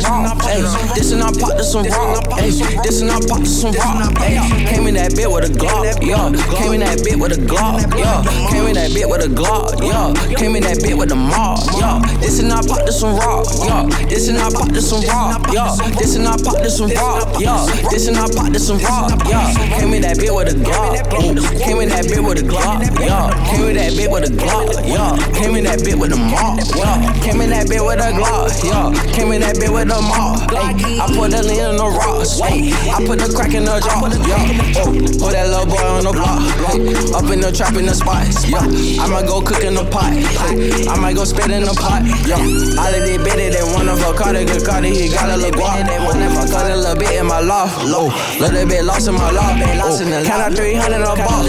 Ayy, 0.48 0.96
this 0.96 1.12
and 1.12 1.22
I 1.22 1.32
pop 1.36 1.58
this 1.58 1.72
some. 1.72 1.84
Ayy, 1.84 2.84
this 2.84 3.02
and 3.02 3.12
I 3.12 3.20
pop 3.28 3.40
this 3.40 3.62
some. 3.62 3.74
Ayy, 3.74 4.68
came 4.72 4.88
in 4.88 4.96
that 4.96 5.14
bit 5.16 5.30
with 5.30 5.44
a 5.44 5.52
Glock. 5.52 6.00
Yo, 6.00 6.32
came 6.56 6.72
in 6.72 6.80
that 6.80 7.04
bit 7.04 7.20
with 7.20 7.36
a 7.36 7.42
Glock. 7.44 7.84
Yo, 7.92 8.24
came 8.48 8.68
in 8.68 8.76
that 8.76 8.94
bit 8.96 9.10
with 9.10 9.22
a 9.22 9.28
Glock. 9.28 9.84
Yo, 9.84 10.16
came 10.36 10.56
in 10.56 10.64
that 10.64 10.80
bit 10.80 10.96
with 10.96 11.12
a 11.12 11.16
mob. 11.16 11.60
Yo, 11.76 12.00
this 12.24 12.40
and 12.40 12.54
I 12.54 12.64
pop 12.64 12.86
this 12.88 13.02
some 13.02 13.20
raw. 13.20 13.44
Yo, 13.68 13.92
this 14.08 14.30
and 14.30 14.40
I 14.40 14.50
pop 14.50 14.72
this 14.72 14.88
some 14.88 15.04
raw. 15.04 15.36
Yo, 15.52 15.76
this 16.00 16.16
and 16.16 16.28
I 16.28 16.38
pop 16.40 16.64
this 16.64 16.78
some 16.78 16.90
raw. 16.96 17.20
Yo, 17.36 17.68
this 17.92 18.08
and 18.08 18.16
I 18.16 18.32
pop 18.32 18.48
this 18.48 18.66
some 18.66 18.80
raw. 18.80 19.12
Yo, 19.28 19.40
came 19.76 19.92
in 19.92 20.08
that 20.08 20.16
bit 20.24 20.32
with 20.32 20.48
a 20.48 20.56
Glock. 20.56 21.04
Came 21.60 21.84
in 21.84 21.90
that 21.92 22.08
bit 22.08 22.24
with 22.24 22.40
a 22.40 22.48
Glock. 22.48 22.88
Yo, 22.96 23.28
came 23.52 23.68
in 23.68 23.76
that 23.76 23.92
bit 23.92 24.08
with 24.08 24.24
a 24.24 24.32
Glock. 24.32 24.72
Yo, 24.88 25.04
came 25.36 25.60
in 25.60 25.68
that 25.68 25.84
bit 25.84 26.00
with 26.00 26.16
a 26.16 26.18
mob. 26.18 26.64
Yo, 26.80 26.88
came 27.20 27.44
in 27.44 27.52
that 27.52 27.68
bit 27.68 27.84
with 27.84 28.00
a 28.00 28.16
Glock. 28.16 28.56
Yo, 28.64 29.01
came 29.10 29.32
in 29.32 29.42
that 29.42 29.58
bit 29.58 29.72
with 29.72 29.90
a. 29.90 30.00
Ay, 30.54 30.76
I 31.02 31.06
put 31.16 31.32
the 31.32 31.42
lean 31.42 31.64
in 31.64 31.78
the 31.78 31.88
rocks. 31.88 32.38
I 32.42 33.00
put 33.06 33.18
the 33.20 33.32
crack 33.34 33.54
in 33.54 33.66
the 33.66 33.80
jaw. 33.82 34.06
Yo, 34.06 34.38
oh, 34.82 34.94
put 35.18 35.34
that 35.34 35.48
little 35.50 35.66
boy 35.66 35.82
on 35.82 36.04
the 36.06 36.14
block. 36.14 36.44
Ay, 36.70 37.18
up 37.18 37.28
in 37.32 37.42
the 37.42 37.52
trap 37.52 37.76
in 37.76 37.86
the 37.86 37.96
spots. 37.96 38.46
Yo, 38.46 38.60
I'ma 39.02 39.22
go 39.24 39.42
cook 39.42 39.64
in 39.64 39.74
the 39.74 39.86
pot. 39.88 40.14
Ay, 40.14 40.86
I 40.86 40.96
might 41.00 41.16
go 41.16 41.24
spit 41.24 41.50
in 41.50 41.64
the 41.64 41.74
pot. 41.74 42.04
Yo, 42.28 42.38
all 42.78 42.94
of 42.94 43.02
these 43.02 43.22
bitches, 43.22 43.56
they 43.56 43.64
want 43.64 43.90
a 43.90 43.96
Bacardi, 43.98 44.46
good 44.46 44.66
Cardi, 44.66 44.90
he 44.92 45.10
got 45.10 45.30
a 45.30 45.38
little 45.38 45.56
guap. 45.56 45.88
They 45.88 46.00
want 46.02 46.20
that 46.20 46.32
Bacardi, 46.36 46.74
a 46.74 46.78
little 46.78 46.98
bit 46.98 47.16
in 47.18 47.26
my 47.26 47.40
loft. 47.40 47.86
Low, 47.86 48.12
little 48.38 48.68
bit 48.68 48.84
lost 48.84 49.08
in 49.08 49.16
my 49.16 49.32
loft. 49.32 49.58
Count 50.28 50.42
out 50.42 50.54
300 50.54 51.02
a 51.02 51.16
box. 51.16 51.48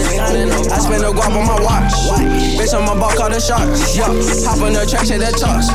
I 0.71 0.79
spend 0.79 1.03
a 1.03 1.11
guap 1.11 1.35
on 1.35 1.45
my 1.45 1.59
watch. 1.61 1.93
Bitch, 2.57 2.73
on 2.73 2.85
my 2.85 2.95
ball, 2.95 3.11
call 3.13 3.29
the 3.29 3.39
shots. 3.39 3.95
Yo, 3.97 4.07
hop 4.47 4.61
on 4.63 4.73
the 4.73 4.85
track, 4.85 5.05
shake 5.05 5.19
that 5.19 5.35
toss. 5.35 5.69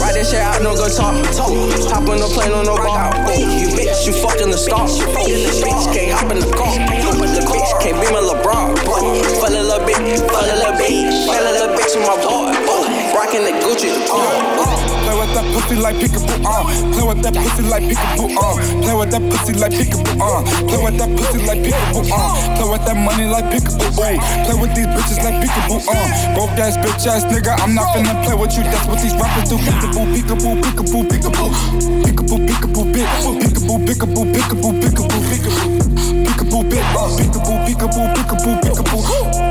Write 0.00 0.14
that 0.14 0.26
shit 0.26 0.40
out, 0.40 0.62
no 0.62 0.76
good 1.14 1.32
talk. 1.34 1.50
Hop 1.90 2.08
on 2.08 2.18
the 2.18 2.28
plane, 2.30 2.52
on 2.52 2.64
no 2.66 2.76
bar. 2.76 3.12
Oh, 3.14 3.34
you 3.34 3.68
bitch, 3.74 4.06
you 4.06 4.12
fucking 4.12 4.50
the 4.50 4.58
star. 4.58 4.86
Oh, 4.86 5.26
bitch, 5.26 5.92
can't 5.92 6.12
hop 6.12 6.30
in 6.30 6.38
the 6.40 6.50
car. 6.54 6.74
The 6.76 7.42
bitch 7.46 7.70
can't 7.82 7.98
be 8.00 8.06
my 8.12 8.20
LeBron. 8.20 8.78
Fuck 8.86 9.50
a 9.50 9.52
little 9.52 9.84
bit, 9.86 9.96
fuck 10.30 10.46
a 10.46 10.54
little 10.54 10.76
bitch, 10.78 11.26
fuck 11.26 11.40
a 11.40 11.52
little 11.52 11.74
bitch 11.76 11.96
in 11.96 12.02
my 12.02 12.16
boy. 12.16 12.52
Oh, 12.68 12.86
rocking 13.14 13.44
the 13.44 13.52
Gucci. 13.64 13.90
Oh, 14.08 14.58
oh. 14.62 14.99
With 15.14 15.32
that 15.34 15.46
pussy 15.54 15.76
like 15.76 15.96
peekaboo, 15.96 16.44
uh. 16.44 16.62
Play 16.92 17.04
with 17.08 17.22
that 17.22 17.34
pussy 17.34 17.62
like 17.62 17.82
peekaboo, 17.84 18.28
uh. 18.36 18.54
Play 18.82 18.94
with 18.94 19.10
that 19.10 19.22
pussy 19.30 19.52
like 19.54 19.72
peekaboo, 19.72 20.20
uh. 20.20 20.42
Play 20.68 20.80
with 20.84 20.96
that 20.98 21.10
pussy 21.16 21.38
like 21.46 21.60
peekaboo, 21.64 22.02
uh. 22.10 22.56
Play 22.56 22.68
with 22.70 22.84
that 22.86 22.96
money 22.96 23.26
like 23.26 23.46
peekaboo, 23.52 23.90
uh. 23.98 24.18
Play 24.44 24.56
with 24.60 24.72
these 24.74 24.86
bitches 24.92 25.18
like 25.24 25.36
peekaboo, 25.42 25.78
uh. 25.88 26.34
Broke 26.34 26.58
ass 26.60 26.76
bitch 26.78 27.06
ass 27.06 27.24
nigga, 27.30 27.54
I'm 27.60 27.74
not 27.74 27.94
finna 27.96 28.14
play 28.24 28.34
with 28.34 28.56
you. 28.56 28.62
That's 28.64 28.86
what 28.86 29.00
these 29.00 29.14
rappers 29.16 29.48
do. 29.50 29.56
Peekaboo, 29.58 30.06
peekaboo, 30.14 30.54
peekaboo, 30.62 31.02
peekaboo. 31.08 31.48
Peekaboo, 32.04 32.38
peekaboo, 32.46 32.84
peekaboo, 32.92 33.34
peekaboo, 33.40 33.78
peekaboo, 33.86 34.24
peekaboo, 34.32 34.72
peekaboo, 34.80 35.20
peekaboo. 35.30 36.20
Peekaboo, 36.24 36.62
peekaboo, 36.70 37.08
peekaboo, 37.16 37.56
peekaboo, 37.66 38.06
peekaboo. 38.14 38.60
Peekaboo, 38.60 39.49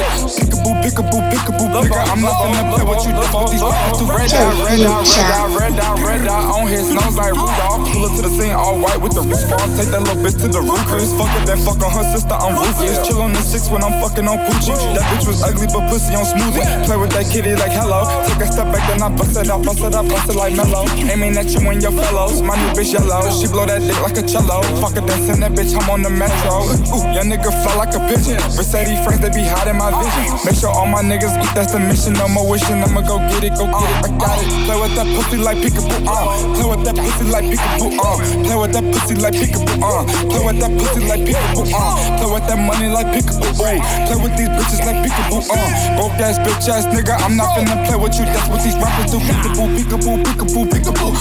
peekaboo, 0.00 0.74
big, 0.82 0.92
peekaboo, 0.92 1.20
peekaboo, 1.30 1.68
peekaboo. 1.70 2.10
I'm 2.10 2.20
not 2.20 2.34
finna 2.42 2.62
play 2.74 2.84
with 2.84 3.04
you. 3.06 3.12
That's 3.14 3.34
these. 3.50 3.62
Red 4.04 4.30
dot, 4.30 4.56
red 4.64 4.80
dot, 4.82 5.06
red 5.06 5.22
dot, 5.22 5.50
red 5.54 5.76
dot, 5.76 5.98
red 6.00 6.24
dot 6.24 6.42
on 6.54 6.66
his 6.66 6.90
nose 6.90 7.16
like 7.16 7.34
Rudolph. 7.34 7.86
Pull 7.92 8.04
up 8.04 8.16
to 8.16 8.22
the 8.22 8.32
scene 8.34 8.52
all 8.52 8.78
white 8.78 9.00
with 9.00 9.14
the 9.14 9.22
wrist 9.22 9.48
bars. 9.50 9.70
Take 9.78 9.90
that 9.94 10.02
little 10.02 10.22
bitch 10.22 10.38
to 10.42 10.48
the 10.48 10.60
roof. 10.60 10.82
Chris 10.86 11.12
fucker, 11.14 11.42
then 11.46 11.58
fuck 11.62 11.80
on 11.82 11.92
her 11.92 12.06
sister. 12.10 12.34
I'm 12.34 12.54
ruthless. 12.58 13.06
Chill 13.06 13.22
on 13.22 13.32
the 13.32 13.42
six 13.42 13.70
when 13.70 13.82
I'm 13.82 14.00
fucking 14.02 14.26
on 14.26 14.38
Poochie. 14.46 14.74
That 14.94 15.04
bitch 15.12 15.26
was 15.26 15.42
ugly 15.42 15.66
but 15.70 15.88
pussy 15.90 16.14
on 16.14 16.24
smoothie. 16.24 16.66
Play 16.86 16.96
with 16.96 17.12
that 17.12 17.26
kitty 17.30 17.54
like 17.54 17.72
hello. 17.72 18.06
Take 18.26 18.42
a 18.42 18.46
step 18.50 18.72
back 18.72 18.82
then 18.88 19.02
I 19.02 19.08
bust 19.14 19.36
it 19.36 19.50
up, 19.50 19.62
bust 19.62 19.80
it 19.80 19.94
up, 19.94 20.06
bust 20.08 20.30
it 20.30 20.36
like 20.36 20.54
mellow. 20.54 20.86
Aiming 20.96 21.36
at 21.36 21.50
you 21.52 21.60
and 21.68 21.82
your 21.82 21.92
fellows. 21.92 22.42
My 22.42 22.56
new 22.56 22.72
bitch 22.74 22.92
yellow. 22.92 23.22
She 23.30 23.46
blow 23.48 23.66
that 23.66 23.80
dick 23.82 24.00
like 24.02 24.16
a 24.18 24.24
cello. 24.26 24.62
Fuck 24.80 24.96
it, 24.96 25.06
then 25.06 25.20
send 25.26 25.42
that 25.42 25.52
bitch. 25.52 25.74
I'm 25.74 25.88
on 25.90 26.02
the 26.02 26.10
metro. 26.10 26.64
Ooh, 26.94 27.04
your 27.14 27.24
nigga 27.24 27.50
fly 27.62 27.74
like 27.76 27.94
a 27.94 28.00
pigeon. 28.08 28.40
Mercedes 28.56 29.00
friends 29.04 29.20
they 29.20 29.30
be 29.30 29.44
hiding 29.44 29.76
my 29.78 29.83
vision. 29.92 30.38
Make 30.44 30.56
sure 30.56 30.70
all 30.70 30.86
my 30.86 31.02
niggas 31.02 31.34
eat. 31.42 31.52
That's 31.54 31.72
the 31.72 31.80
mission. 31.80 32.12
No 32.14 32.28
more 32.28 32.48
wishing. 32.48 32.82
I'ma 32.82 33.00
go 33.02 33.18
get 33.28 33.44
it, 33.44 33.54
go 33.58 33.66
get 33.66 33.90
it. 33.90 34.04
I 34.04 34.08
got 34.18 34.38
it. 34.40 34.48
Play 34.64 34.78
with 34.80 34.94
that 34.96 35.08
pussy 35.16 35.36
like 35.36 35.58
peekaboo. 35.58 36.06
Uh. 36.06 36.24
Play 36.54 36.66
with 36.70 36.82
that 36.84 36.96
pussy 36.96 37.24
like 37.28 37.44
peekaboo. 37.44 37.90
Uh. 37.98 38.16
Play 38.44 38.56
with 38.56 38.72
that 38.72 38.84
pussy 38.92 39.14
like 39.18 39.34
peekaboo. 39.34 39.82
Uh. 39.82 40.04
Play 40.30 40.42
with 40.46 40.58
that 40.60 40.72
pussy 40.78 41.00
like 41.04 41.22
peekaboo. 41.26 41.64
Uh. 41.74 42.16
Play 42.18 42.30
with 42.32 42.46
that 42.48 42.58
money 42.58 42.88
like 42.88 43.08
peekaboo. 43.12 43.50
Ooh. 43.60 43.80
Play 44.06 44.18
with 44.22 44.34
these 44.38 44.48
bitches 44.48 44.80
like 44.86 44.98
peekaboo. 45.04 45.40
Uh. 45.50 45.96
Broke 45.96 46.18
ass 46.22 46.38
bitch 46.40 46.68
ass 46.68 46.86
nigga. 46.94 47.14
I'm 47.20 47.36
not 47.36 47.56
finna 47.56 47.76
play 47.86 47.96
with 47.96 48.14
you. 48.18 48.24
That's 48.26 48.48
what 48.48 48.62
these 48.62 48.76
rappers 48.78 49.10
do. 49.12 49.18
Peekaboo, 49.18 49.68
peekaboo, 49.76 50.16
peekaboo, 50.24 50.64
peekaboo. 50.70 51.12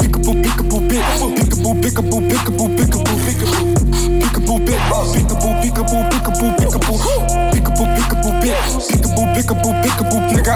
Peekaboo, 0.00 0.34
peekaboo, 0.42 0.80
big. 0.88 1.02
Peekaboo, 1.38 1.74
peekaboo, 1.82 2.20
peekaboo, 2.28 2.68
peekaboo, 2.76 3.16
peekaboo. 3.26 3.68
Peekaboo, 4.20 4.58
big. 4.64 4.78
Peekaboo, 5.14 5.52
peekaboo, 5.60 6.02
peekaboo, 6.08 6.08
peekaboo. 6.10 6.48
Peekaboo, 6.58 6.96
peekaboo, 6.98 6.98
big. 6.98 7.48
Peekaboo, 7.52 7.86
Pickable 8.08 8.40
bitch, 8.40 8.88
pickable, 8.88 9.26
pickable. 9.34 9.67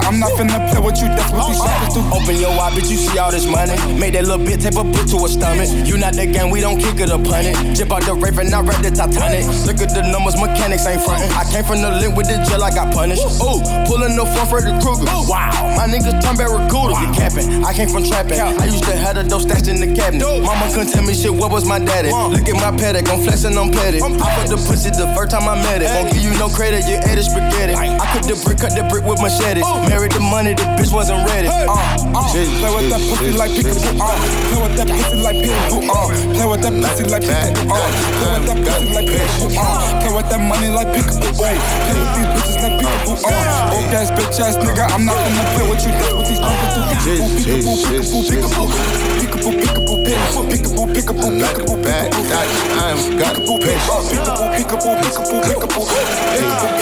I'm 0.07 0.19
not 0.21 0.33
finna 0.37 0.59
play 0.71 0.81
with 0.81 1.01
you. 1.01 1.09
That's 1.09 1.31
what 1.33 1.49
these 1.49 1.61
rappers 1.61 1.95
do. 1.95 2.01
Open 2.13 2.37
your 2.37 2.53
eye, 2.59 2.71
bitch, 2.75 2.91
you 2.91 2.99
see 2.99 3.19
all 3.19 3.31
this 3.31 3.47
money. 3.47 3.77
Made 3.99 4.15
that 4.15 4.25
little 4.27 4.45
bit 4.45 4.61
tape 4.61 4.77
a 4.77 4.85
boot 4.85 5.09
to 5.11 5.19
her 5.25 5.31
stomach. 5.31 5.69
You 5.87 5.97
not 5.97 6.15
the 6.15 6.27
gang, 6.27 6.51
we 6.51 6.61
don't 6.61 6.79
kick 6.79 7.01
it 7.01 7.11
or 7.11 7.23
punt 7.23 7.49
it. 7.49 7.57
Jip 7.77 7.93
out 7.93 8.03
the 8.03 8.15
Raven, 8.15 8.53
I 8.53 8.61
read 8.61 8.83
the 8.83 8.91
Titanic. 8.91 9.47
Look 9.67 9.81
at 9.81 9.95
the 9.95 10.03
numbers, 10.03 10.37
mechanics 10.37 10.87
ain't 10.87 11.03
frontin'. 11.03 11.31
I 11.33 11.45
came 11.51 11.65
from 11.65 11.81
the 11.81 11.91
link 12.03 12.17
with 12.17 12.29
the 12.29 12.39
jail, 12.45 12.63
I 12.63 12.71
got 12.71 12.93
punished. 12.93 13.25
Ooh, 13.41 13.63
pulling 13.87 14.17
the 14.17 14.25
front 14.27 14.67
the 14.69 14.75
Krueger. 14.83 15.07
Wow, 15.27 15.75
my 15.79 15.87
niggas 15.89 16.21
turn 16.21 16.37
barracuda. 16.37 16.99
You 16.99 17.09
capping, 17.15 17.65
I 17.65 17.73
came 17.73 17.89
from 17.89 18.05
trapping. 18.05 18.41
I 18.41 18.67
used 18.67 18.85
to 18.85 18.95
have 18.97 19.17
the 19.17 19.25
dope 19.25 19.43
stashed 19.43 19.69
in 19.69 19.81
the 19.81 19.91
cabinet. 19.95 20.23
Mama 20.23 20.69
couldn't 20.75 20.93
tell 20.93 21.03
me 21.03 21.15
shit, 21.15 21.33
what 21.33 21.51
was 21.51 21.65
my 21.65 21.79
daddy? 21.79 22.11
Look 22.11 22.49
at 22.49 22.59
my 22.59 22.75
paddock, 22.77 23.09
I'm 23.09 23.23
flexing 23.23 23.57
on 23.57 23.73
petty. 23.73 24.03
I 24.03 24.09
put 24.39 24.51
the 24.51 24.59
pussy 24.61 24.91
the 24.91 25.09
first 25.15 25.31
time 25.33 25.49
I 25.49 25.57
met 25.57 25.83
it. 25.83 25.89
Won't 25.95 26.13
give 26.13 26.23
you 26.23 26.35
no 26.39 26.49
credit, 26.49 26.85
you 26.85 26.99
ate 27.01 27.19
it 27.19 27.25
spaghetti. 27.25 27.75
I 27.75 28.05
cut 28.13 28.27
the 28.27 28.37
brick, 28.45 28.59
cut 28.59 28.75
the 28.75 28.85
brick 28.91 29.05
with 29.05 29.23
machetes. 29.23 29.65
Married 30.03 30.19
the 30.19 30.27
money, 30.35 30.51
the 30.51 30.67
bitch 30.75 30.91
wasn't 30.91 31.23
ready. 31.31 31.47
Uh, 31.47 31.63
uh. 31.71 32.27
Play 32.35 32.75
with 32.75 32.91
that 32.91 32.99
pussy 33.07 33.31
like 33.39 33.55
peekaboo. 33.55 34.03
Uh. 34.03 34.11
Play 34.51 34.59
with 34.59 34.75
that 34.75 34.91
pussy 34.91 35.15
like 35.23 35.39
peekaboo. 35.39 35.79
Uh. 35.87 36.11
Play 36.35 36.43
with 36.51 36.63
that 36.67 36.75
pussy 36.75 37.07
like 37.07 37.23
peekaboo. 37.23 37.71
Uh. 37.71 37.87
Play 38.19 38.35
with 38.35 38.51
that 38.51 38.59
pussy 38.67 38.91
like 38.99 39.07
peekaboo. 39.07 39.55
Uh. 39.55 40.03
Play 40.03 40.11
with 40.11 40.27
that 40.27 40.43
money 40.43 40.75
like 40.75 40.91
peekaboo. 40.91 41.31
Play 41.39 41.55
with 41.55 42.11
these 42.19 42.35
bitches 42.35 42.59
like 42.67 42.83
peekaboo. 42.83 43.15
Uh. 43.31 43.79
Old 43.79 43.95
ass 43.95 44.11
bitch 44.11 44.43
ass 44.43 44.59
nigga, 44.59 44.91
I'm 44.91 45.07
not 45.07 45.15
gonna 45.23 45.47
play 45.55 45.71
with 45.71 45.87
you. 45.87 45.95
That's 45.95 46.11
what 46.11 46.27
these 46.27 46.43
rappers 46.43 46.75
do. 46.75 46.91
Peekaboo, 46.99 47.39
peekaboo, 47.39 48.03
peekaboo, 48.03 48.75
peekaboo, 49.23 49.55
peekaboo, 49.63 50.03
peekaboo, 50.03 50.51
peekaboo, 50.51 50.91
peekaboo, 50.99 51.31
peekaboo, 51.31 51.79
bad 51.79 52.11
that 52.27 52.51
I'm 52.75 52.99
got 53.23 53.39
patience. 53.39 54.11
peekaboo, 54.11 54.51
peekaboo, 54.51 54.51
peekaboo, 54.51 54.99
peekaboo, 54.99 55.47
peekaboo, 55.47 55.87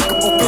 peekaboo, 0.00 0.40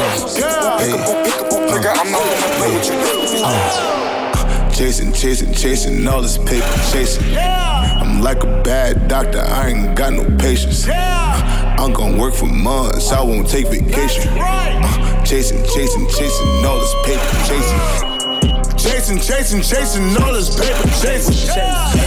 peekaboo, 0.80 1.20
peekaboo, 1.20 1.51
nigga, 1.72 1.92
I'm 1.96 2.10
not 2.12 2.22
gonna 2.22 2.56
play 2.56 2.74
with 2.74 2.86
you. 2.86 2.96
That's 2.96 3.14
what 3.14 3.30
these 3.30 3.42
rappers 3.42 3.76
do. 3.76 4.76
Chasing, 4.76 5.12
chasing, 5.12 5.52
chasing 5.54 6.08
all 6.08 6.22
this 6.22 6.38
paper 6.38 6.66
chasing. 6.92 7.36
I'm 7.36 8.20
like 8.20 8.42
a 8.42 8.62
bad 8.62 9.08
doctor, 9.08 9.40
I 9.40 9.68
ain't 9.68 9.96
got 9.96 10.12
no 10.12 10.24
patience. 10.38 10.88
I'm 10.88 11.92
gonna 11.92 12.18
work 12.18 12.34
for 12.34 12.46
months, 12.46 13.12
I 13.12 13.22
won't 13.22 13.48
take 13.48 13.68
vacation. 13.68 14.28
Uh, 14.36 15.24
chasing, 15.24 15.62
chasing, 15.64 16.06
chasing 16.08 16.64
all 16.64 16.78
this 16.78 16.94
paper 17.04 17.30
chasing. 17.48 18.12
Chasing, 18.76 19.18
chasing, 19.20 19.62
chasing 19.62 20.16
all 20.22 20.32
this 20.32 20.50
paper 20.58 20.88
chasing. 21.00 21.48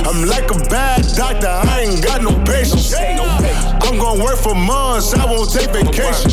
I'm 0.06 0.26
like 0.28 0.52
a 0.52 0.60
bad 0.70 1.06
doctor, 1.16 1.48
I 1.48 1.82
ain't 1.82 2.04
got 2.04 2.22
no 2.22 2.32
patience. 2.44 2.94
I'm 3.86 4.00
gonna 4.00 4.24
work 4.24 4.38
for 4.38 4.56
months, 4.56 5.14
I 5.14 5.26
won't 5.26 5.52
take 5.52 5.70
vacation. 5.70 6.32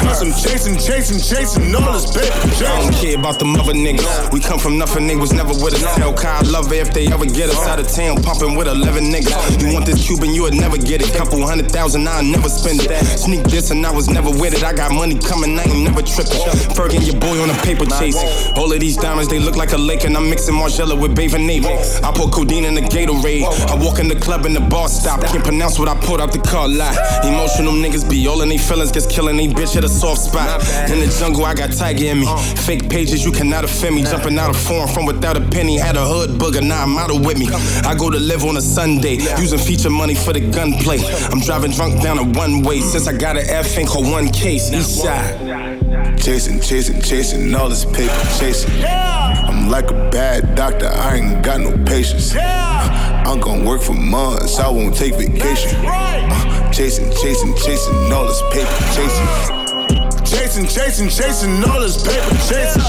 Cause 0.00 0.22
I'm 0.22 0.32
chasing, 0.32 0.76
chasing, 0.78 1.20
chasing 1.20 1.74
all 1.74 1.92
this 1.92 2.06
paper 2.08 2.32
I 2.64 2.80
don't 2.80 2.94
care 2.94 3.18
about 3.18 3.38
the 3.38 3.44
mother 3.44 3.74
niggas. 3.74 4.32
We 4.32 4.40
come 4.40 4.58
from 4.58 4.78
nothing, 4.78 5.06
they 5.06 5.16
was 5.16 5.32
never 5.32 5.52
with 5.52 5.74
us. 5.74 5.94
Tell 5.96 6.14
Kyle 6.14 6.42
love 6.50 6.72
it 6.72 6.86
if 6.86 6.94
they 6.94 7.06
ever 7.08 7.26
get 7.26 7.50
us 7.50 7.66
out 7.66 7.78
of 7.78 7.88
town, 7.88 8.22
pumping 8.22 8.56
with 8.56 8.68
11 8.68 9.04
niggas. 9.04 9.60
You 9.60 9.74
want 9.74 9.84
this 9.86 10.06
Cuban, 10.06 10.32
you 10.32 10.42
would 10.42 10.54
never 10.54 10.78
get 10.78 11.02
it. 11.02 11.12
Couple 11.12 11.44
hundred 11.46 11.70
thousand, 11.70 12.08
I'll 12.08 12.24
never 12.24 12.48
spend 12.48 12.80
it. 12.80 12.90
Sneak 13.04 13.44
this 13.44 13.70
and 13.70 13.84
I 13.84 13.90
was 13.90 14.08
never 14.08 14.30
with 14.30 14.54
it. 14.54 14.64
I 14.64 14.72
got 14.72 14.90
money 14.90 15.18
coming, 15.18 15.58
I 15.58 15.64
ain't 15.64 15.84
never 15.84 16.02
tripping. 16.02 16.40
Fergie, 16.72 17.04
your 17.04 17.20
boy 17.20 17.36
on 17.42 17.50
a 17.50 17.58
paper 17.60 17.84
chasing. 18.00 18.28
All 18.56 18.72
of 18.72 18.80
these 18.80 18.96
diamonds, 18.96 19.28
they 19.28 19.38
look 19.38 19.56
like 19.56 19.72
a 19.72 19.78
lake, 19.78 20.04
and 20.04 20.16
I'm 20.16 20.30
mixing 20.30 20.54
Margiela 20.54 20.98
with 20.98 21.14
bathing 21.14 21.46
Navy. 21.46 21.68
I 21.68 22.12
put 22.14 22.32
codeine 22.32 22.64
in 22.64 22.74
the 22.74 22.82
Gatorade. 22.82 23.44
I 23.68 23.74
walk 23.76 23.98
in 23.98 24.08
the 24.08 24.16
club 24.16 24.46
and 24.46 24.56
the 24.56 24.60
bar 24.60 24.88
stop. 24.88 25.20
Can't 25.24 25.44
pronounce 25.44 25.78
what 25.78 25.88
I 25.88 25.94
put 26.00 26.20
out 26.20 26.32
the 26.32 26.40
car 26.40 26.68
lot. 26.68 26.95
Emotional 27.24 27.72
niggas 27.72 28.08
be 28.08 28.26
all 28.26 28.42
in 28.42 28.48
they 28.48 28.58
feelings, 28.58 28.92
gets 28.92 29.06
killing 29.06 29.36
they 29.36 29.48
bitch 29.48 29.76
at 29.76 29.84
a 29.84 29.88
soft 29.88 30.20
spot. 30.20 30.60
In 30.90 31.00
the 31.00 31.14
jungle, 31.18 31.44
I 31.44 31.54
got 31.54 31.72
Tiger 31.72 32.06
in 32.06 32.20
me. 32.20 32.26
Fake 32.66 32.88
pages, 32.88 33.24
you 33.24 33.32
cannot 33.32 33.64
offend 33.64 33.96
me. 33.96 34.02
Jumping 34.02 34.38
out 34.38 34.50
of 34.50 34.56
form 34.56 34.88
from 34.88 35.06
without 35.06 35.36
a 35.36 35.40
penny. 35.40 35.78
Had 35.78 35.96
a 35.96 36.04
hood 36.04 36.30
booger, 36.30 36.62
now 36.62 36.82
I'm 36.82 36.96
out 36.98 37.10
of 37.10 37.24
with 37.24 37.38
me. 37.38 37.48
I 37.84 37.94
go 37.98 38.10
to 38.10 38.18
live 38.18 38.44
on 38.44 38.56
a 38.56 38.60
Sunday, 38.60 39.16
using 39.38 39.58
feature 39.58 39.90
money 39.90 40.14
for 40.14 40.32
the 40.32 40.40
gunplay. 40.40 40.98
I'm 41.30 41.40
driving 41.40 41.72
drunk 41.72 42.02
down 42.02 42.18
a 42.18 42.24
one 42.24 42.62
way 42.62 42.80
since 42.80 43.06
I 43.06 43.16
got 43.16 43.36
an 43.36 43.44
F 43.48 43.76
ain't 43.78 43.88
called 43.88 44.10
one 44.10 44.28
case. 44.28 44.72
East 44.72 45.02
side. 45.02 46.18
Chasing, 46.18 46.60
chasing, 46.60 47.00
chasing 47.00 47.54
all 47.54 47.68
this 47.68 47.84
paper 47.84 48.12
chasing. 48.38 48.70
I'm 48.84 49.70
like 49.70 49.90
a 49.90 50.10
bad 50.10 50.54
doctor, 50.54 50.86
I 50.86 51.16
ain't 51.16 51.44
got 51.44 51.60
no 51.60 51.72
patience. 51.84 52.34
I'm 52.36 53.40
gonna 53.40 53.64
work 53.64 53.82
for 53.82 53.92
months, 53.92 54.58
I 54.58 54.68
won't 54.68 54.96
take 54.96 55.14
vacation. 55.14 55.70
Uh, 55.84 56.55
chasing, 56.76 57.10
chasing, 57.10 57.54
chasing 57.54 58.12
all 58.12 58.26
this 58.26 58.42
paper 58.52 58.68
chasing. 58.92 60.26
Chasing, 60.26 60.66
chasing, 60.66 61.08
chasing 61.08 61.64
all 61.64 61.80
this 61.80 61.96
paper 62.06 62.36
chasing. 62.46 62.82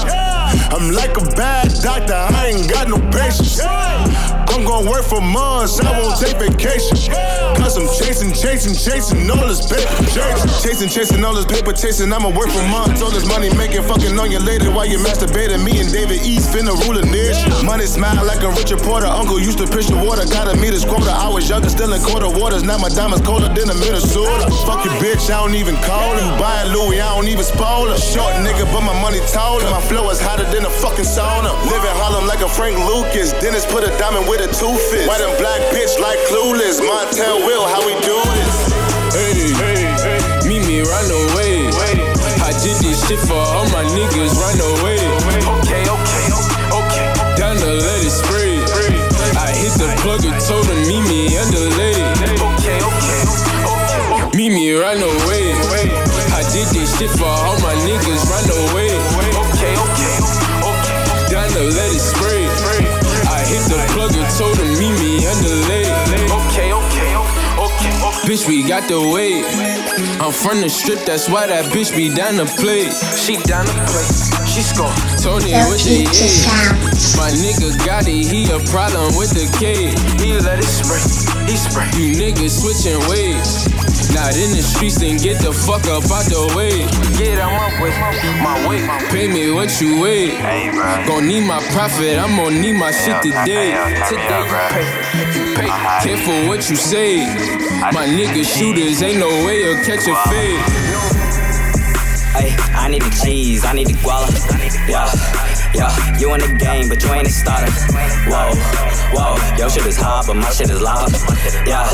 I'm 0.70 0.92
like 0.92 1.16
a 1.16 1.24
bad 1.34 1.72
doctor, 1.82 2.12
I 2.12 2.48
ain't 2.48 2.70
got 2.70 2.88
no 2.88 2.98
patience. 3.10 3.58
I'm 4.58 4.66
gonna 4.66 4.90
work 4.90 5.04
for 5.04 5.20
months, 5.20 5.78
I 5.78 5.94
won't 5.94 6.18
take 6.18 6.34
vacation. 6.34 6.98
Cause 7.54 7.78
I'm 7.78 7.86
chasing, 7.94 8.34
chasing, 8.34 8.74
chasing 8.74 9.30
all 9.30 9.46
this 9.46 9.62
paper 9.62 10.02
chasing. 10.10 10.88
Chasing, 10.90 11.22
all 11.22 11.34
this 11.34 11.46
paper 11.46 11.70
chasing, 11.72 12.10
I'ma 12.12 12.34
work 12.34 12.50
for 12.50 12.66
months. 12.66 12.98
All 12.98 13.10
this 13.14 13.22
money 13.22 13.54
making, 13.54 13.86
fucking 13.86 14.18
on 14.18 14.34
you 14.34 14.42
later 14.42 14.74
while 14.74 14.86
you 14.86 14.98
masturbating. 14.98 15.62
Me 15.62 15.78
and 15.78 15.92
David 15.92 16.26
East 16.26 16.50
finna 16.50 16.74
rule 16.86 16.98
a 16.98 17.06
nation. 17.06 17.54
Money 17.62 17.86
smile 17.86 18.26
like 18.26 18.42
a 18.42 18.50
Richard 18.50 18.82
Porter. 18.82 19.06
Uncle 19.06 19.38
used 19.38 19.58
to 19.62 19.66
pitch 19.70 19.86
the 19.86 19.96
water, 19.96 20.26
gotta 20.26 20.58
meet 20.58 20.74
his 20.74 20.84
quota. 20.84 21.14
I 21.14 21.28
was 21.30 21.48
younger, 21.48 21.70
still 21.70 21.92
in 21.92 22.02
quarter 22.02 22.26
waters. 22.26 22.64
Now 22.64 22.78
my 22.78 22.88
diamonds 22.88 23.22
colder 23.22 23.46
than 23.54 23.70
a 23.70 23.76
Minnesota. 23.78 24.50
Fuck 24.66 24.82
your 24.82 24.94
bitch, 24.98 25.30
I 25.30 25.38
don't 25.38 25.54
even 25.54 25.78
call 25.86 26.18
her. 26.18 26.28
Buy 26.34 26.66
a 26.66 26.74
Louis, 26.74 26.98
I 26.98 27.14
don't 27.14 27.28
even 27.28 27.44
spoil 27.44 27.86
her. 27.94 27.98
Short 27.98 28.34
nigga, 28.42 28.66
but 28.74 28.82
my 28.82 28.96
money 28.98 29.22
taller. 29.30 29.62
My 29.70 29.80
flow 29.86 30.10
is 30.10 30.18
hotter 30.18 30.50
than 30.50 30.66
a 30.66 30.72
fucking 30.82 31.06
sauna. 31.06 31.54
Live 31.70 31.84
in 31.86 31.94
Harlem 32.02 32.26
like 32.26 32.42
a 32.42 32.48
Frank 32.48 32.74
Lucas. 32.90 33.30
Dennis 33.38 33.62
put 33.70 33.86
a 33.86 33.90
diamond 34.02 34.26
with 34.26 34.42
a 34.42 34.47
two 34.56 34.74
fist. 34.88 35.08
White 35.08 35.20
and 35.20 35.36
black 35.38 35.60
bitch 35.72 35.98
like 36.00 36.18
clueless. 36.30 36.80
Montel 36.80 37.44
Will, 37.46 37.66
how 37.66 37.84
we 37.84 37.94
do 38.00 38.16
this? 38.32 38.56
Hey, 39.12 39.52
hey, 39.60 39.80
hey, 40.00 40.48
meet 40.48 40.64
me 40.66 40.80
run 40.80 41.08
away. 41.10 41.68
I 42.40 42.52
did 42.62 42.76
this 42.80 43.06
shit 43.06 43.20
for 43.20 43.36
all 43.36 43.68
my 43.70 43.84
niggas 43.84 44.34
run 44.40 44.58
away. 44.78 44.87
Bitch, 68.38 68.48
we 68.48 68.62
got 68.62 68.88
the 68.88 69.00
weight. 69.00 69.44
I'm 70.20 70.32
from 70.32 70.60
the 70.60 70.68
strip, 70.68 71.04
that's 71.04 71.28
why 71.28 71.46
that 71.46 71.66
bitch 71.66 71.94
be 71.94 72.12
down 72.14 72.36
the 72.36 72.46
plate. 72.46 72.92
She 73.16 73.36
down 73.44 73.66
the 73.66 73.72
plate, 73.86 74.46
she 74.46 74.62
score. 74.62 74.92
Tony 75.18 75.52
The 75.52 75.66
with 75.70 75.82
the 75.84 76.06
future 76.06 76.74
My 77.18 77.30
nigga 77.30 77.74
got 77.84 78.06
it, 78.06 78.26
he 78.26 78.44
a 78.50 78.58
problem 78.70 79.16
with 79.16 79.30
the 79.30 79.46
K. 79.58 79.94
He 80.22 80.38
let 80.38 80.58
it 80.58 80.64
spray, 80.64 81.02
he 81.46 81.56
spray. 81.56 81.86
You 81.98 82.14
niggas 82.14 82.62
switching 82.62 83.00
ways. 83.08 83.66
Not 84.14 84.34
in 84.36 84.56
the 84.56 84.62
streets, 84.62 84.98
then 84.98 85.18
get 85.18 85.38
the 85.42 85.52
fuck 85.52 85.84
up 85.86 86.10
out 86.10 86.24
the 86.26 86.52
way. 86.56 86.86
Get 87.18 87.38
out 87.38 87.52
my 87.52 87.68
way, 87.82 87.92
my 88.40 88.56
way. 88.68 88.80
Pay 89.10 89.28
me 89.28 89.52
what 89.52 89.80
you 89.80 90.00
weigh. 90.00 90.38
Gon' 91.06 91.26
need 91.26 91.46
my 91.46 91.60
profit, 91.72 92.18
I'm 92.18 92.36
gon' 92.36 92.60
need 92.60 92.74
my 92.74 92.90
shit 92.90 93.20
today. 93.22 93.76
Today 94.08 94.40
you 94.40 94.54
pay, 94.72 94.86
you 95.28 95.56
pay. 95.56 95.68
Uh-huh. 95.68 96.04
Careful 96.04 96.48
what 96.48 96.68
you 96.70 96.76
say. 96.76 97.26
My 97.80 98.06
niggas 98.06 98.58
shooters, 98.58 99.02
ain't 99.02 99.20
no 99.20 99.28
way 99.44 99.62
you'll 99.62 99.82
catch 99.84 100.08
a 100.08 100.16
fade. 100.28 100.97
Cheese, 103.28 103.64
I 103.64 103.72
need 103.74 103.88
the 103.88 103.98
guala. 104.04 104.28
Yeah, 104.88 105.04
yeah, 105.74 105.92
you 106.18 106.32
in 106.34 106.40
the 106.40 106.48
game, 106.56 106.88
but 106.88 107.02
you 107.02 107.12
ain't 107.12 107.26
a 107.26 107.30
starter. 107.30 107.70
Whoa, 108.30 108.56
whoa, 109.12 109.36
your 109.58 109.68
shit 109.68 109.86
is 109.86 109.96
hot, 109.96 110.24
but 110.26 110.36
my 110.36 110.50
shit 110.50 110.70
is 110.70 110.80
loud. 110.80 111.12
Yeah, 111.66 111.84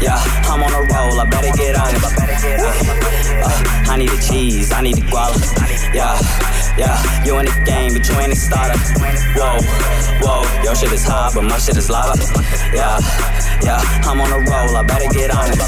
yeah, 0.00 0.18
I'm 0.46 0.62
on 0.62 0.72
a 0.72 0.82
roll, 0.92 1.20
I 1.20 1.24
better 1.26 1.50
get 1.56 1.74
on 1.74 1.90
it. 1.94 2.02
Uh, 2.04 3.92
I 3.92 3.96
need 3.98 4.10
the 4.10 4.22
cheese, 4.22 4.70
I 4.72 4.80
need 4.82 4.96
the 4.96 5.06
guala. 5.10 5.38
Yeah, 5.94 6.14
yeah, 6.78 7.24
you 7.24 7.38
in 7.38 7.46
the 7.46 7.56
game, 7.66 7.92
but 7.94 8.06
you 8.08 8.14
ain't 8.22 8.32
a 8.32 8.36
starter. 8.36 8.78
Whoa, 9.34 9.58
whoa, 10.22 10.62
your 10.62 10.76
shit 10.76 10.92
is 10.92 11.04
hot, 11.04 11.34
but 11.34 11.42
my 11.42 11.58
shit 11.58 11.76
is 11.76 11.90
loud. 11.90 12.18
Yeah, 12.72 12.98
yeah, 13.62 13.80
I'm 14.06 14.20
on 14.20 14.30
a 14.30 14.38
roll, 14.38 14.76
I 14.76 14.82
better 14.84 15.08
get 15.10 15.30
on 15.34 15.50
it. 15.50 15.58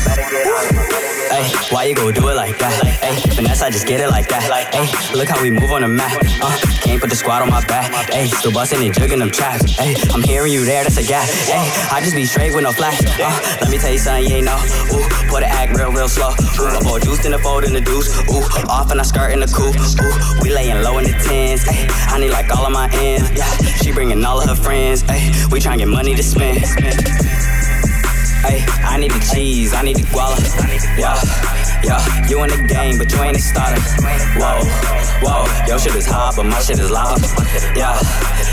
Hey, 1.31 1.47
why 1.71 1.85
you 1.85 1.95
go 1.95 2.13
do 2.13 2.29
it 2.29 2.35
like 2.35 2.59
that? 2.59 2.75
Hey, 3.03 3.17
finesse, 3.35 3.63
I 3.63 3.71
just 3.71 3.87
get 3.87 4.01
it 4.01 4.11
like 4.11 4.29
that. 4.29 4.43
Hey, 4.75 4.87
look 5.15 5.29
how 5.29 5.41
we 5.43 5.51
move 5.51 5.71
on 5.71 5.83
the 5.83 5.89
mat. 5.89 6.17
Uh, 6.43 6.57
can't 6.83 7.01
put 7.01 7.11
the 7.11 7.17
squad 7.17 7.43
on 7.43 7.51
my 7.51 7.65
back. 7.67 7.91
Hey, 8.11 8.29
still 8.29 8.53
busting 8.53 8.83
and 8.85 8.95
jugging 8.95 9.19
them 9.19 9.31
traps. 9.31 9.71
Hey, 9.79 9.95
I'm 10.13 10.23
hearing 10.23 10.53
you 10.53 10.65
there, 10.65 10.83
that's 10.85 10.97
a 10.97 11.03
gap. 11.03 11.29
Hey, 11.29 11.71
I 11.91 12.01
just 12.01 12.15
be 12.15 12.25
straight 12.25 12.55
with 12.55 12.65
no 12.65 12.73
flash. 12.73 13.01
Uh, 13.19 13.59
let 13.61 13.71
me 13.71 13.79
tell 13.79 13.93
you 13.93 13.99
something 13.99 14.29
you 14.29 14.37
ain't 14.37 14.47
know. 14.47 14.59
Ooh, 14.93 15.07
put 15.29 15.43
it 15.43 15.51
act 15.51 15.77
real, 15.77 15.93
real 15.93 16.09
slow. 16.09 16.31
Ooh, 16.31 16.67
I 16.67 16.81
pour 16.83 17.01
juice 17.01 17.25
in 17.25 17.33
the 17.33 17.39
fold 17.39 17.65
in 17.65 17.73
the 17.73 17.81
deuce. 17.81 18.09
Ooh, 18.31 18.43
off 18.69 18.91
and 18.91 19.01
I 19.01 19.05
skirt 19.05 19.33
in 19.33 19.41
the 19.41 19.47
coupe. 19.47 19.77
Ooh, 19.77 20.43
we 20.43 20.53
laying 20.53 20.83
low 20.83 20.99
in 20.99 21.05
the 21.05 21.13
tens. 21.13 21.63
Hey, 21.63 21.87
I 21.89 22.19
need 22.19 22.31
like 22.31 22.51
all 22.57 22.67
of 22.67 22.73
my 22.73 22.89
ends. 22.93 23.31
Yeah, 23.33 23.51
she 23.83 23.93
bringing 23.93 24.25
all 24.25 24.41
of 24.41 24.49
her 24.49 24.55
friends. 24.55 25.03
Hey, 25.03 25.31
we 25.51 25.61
tryna 25.61 25.79
get 25.79 25.89
money 25.89 26.15
to 26.15 26.23
spend. 26.23 26.59
Hey, 28.41 28.65
I 28.83 28.97
need 28.97 29.11
the 29.11 29.21
cheese, 29.33 29.75
I 29.75 29.83
need 29.83 29.97
the 29.97 30.03
guala. 30.03 30.39
Yeah, 30.99 31.15
yeah, 31.83 32.01
you 32.29 32.43
in 32.43 32.51
the 32.51 32.63
game, 32.67 32.99
but 32.99 33.11
you 33.13 33.23
ain't 33.23 33.37
a 33.37 33.41
starter. 33.41 33.81
Whoa, 34.37 34.61
whoa, 35.23 35.67
your 35.67 35.79
shit 35.79 35.95
is 35.95 36.07
hot, 36.07 36.35
but 36.37 36.45
my 36.45 36.61
shit 36.61 36.79
is 36.79 36.91
loud. 36.91 37.21
Yeah, 37.77 37.99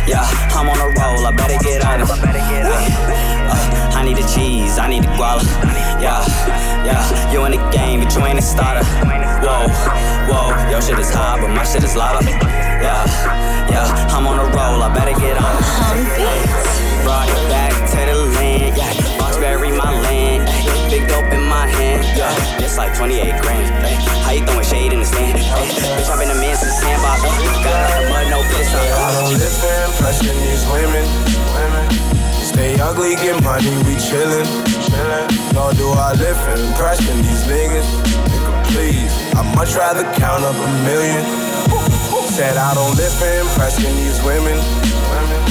yeah, 0.07 0.25
I'm 0.55 0.69
on 0.69 0.79
a 0.79 0.89
roll, 0.99 1.25
I 1.25 1.31
better 1.31 1.57
get 1.63 1.85
on 1.85 2.01
it. 2.01 2.09
Uh, 2.09 3.97
I 3.97 4.03
need 4.03 4.17
the 4.17 4.27
cheese, 4.33 4.77
I 4.77 4.87
need 4.87 5.03
the 5.03 5.11
guala. 5.17 5.43
Yeah, 6.01 6.23
yeah, 6.85 7.31
you 7.31 7.43
in 7.45 7.51
the 7.51 7.69
game, 7.71 8.01
but 8.01 8.13
you 8.15 8.25
ain't 8.25 8.39
a 8.39 8.41
starter. 8.41 8.85
Whoa, 9.43 9.67
whoa, 10.29 10.69
your 10.69 10.81
shit 10.81 10.99
is 10.99 11.11
hot, 11.13 11.39
but 11.41 11.49
my 11.49 11.63
shit 11.63 11.83
is 11.83 11.95
loud. 11.95 12.23
Yeah, 12.25 13.05
yeah, 13.69 14.15
I'm 14.15 14.27
on 14.27 14.39
a 14.39 14.45
roll, 14.55 14.83
I 14.83 14.93
better 14.93 15.17
get 15.19 15.37
on 15.37 15.55
it. 15.57 17.03
Brought 17.03 17.29
it 17.29 17.49
back 17.49 17.73
to 17.91 17.99
the 18.05 18.15
land, 18.35 18.77
yeah. 18.77 18.93
Boxberry 19.17 19.75
my 19.75 19.91
land, 20.01 20.16
It's 22.67 22.75
like 22.75 22.91
28 22.99 23.23
grand. 23.39 23.63
How 24.27 24.35
you 24.35 24.43
throwing 24.43 24.67
shade 24.67 24.91
in 24.91 24.99
the 24.99 25.07
stand? 25.07 25.39
ay. 25.39 25.71
Bitch, 25.95 26.11
I've 26.11 26.19
been 26.19 26.27
a 26.27 26.35
man 26.35 26.51
since 26.51 26.75
sandbox. 26.83 27.23
Got 27.23 27.79
nothing 27.79 28.11
but 28.11 28.27
no 28.27 28.43
piss 28.43 28.75
on. 28.75 28.83
I 28.83 29.07
don't 29.15 29.39
live 29.39 29.55
for 29.55 29.71
impressing 29.87 30.35
these 30.43 30.67
women. 30.67 31.07
Stay 32.43 32.75
ugly, 32.75 33.15
get 33.23 33.39
money, 33.39 33.71
we 33.87 33.95
chillin'. 33.95 34.43
chillin'. 34.83 35.31
Nor 35.55 35.71
do 35.79 35.95
I 35.95 36.11
live 36.19 36.35
for 36.43 36.59
impressing 36.59 37.15
these 37.23 37.47
niggas. 37.47 37.87
Nigga, 38.35 38.51
please. 38.75 39.15
I'd 39.39 39.47
much 39.55 39.71
rather 39.79 40.03
count 40.19 40.43
up 40.43 40.59
a 40.59 40.69
million. 40.83 41.23
Said 42.35 42.59
I 42.59 42.75
don't 42.75 42.99
live 42.99 43.15
for 43.15 43.31
impressing 43.47 43.95
these 43.95 44.19
women. 44.27 44.59
women. 44.59 45.41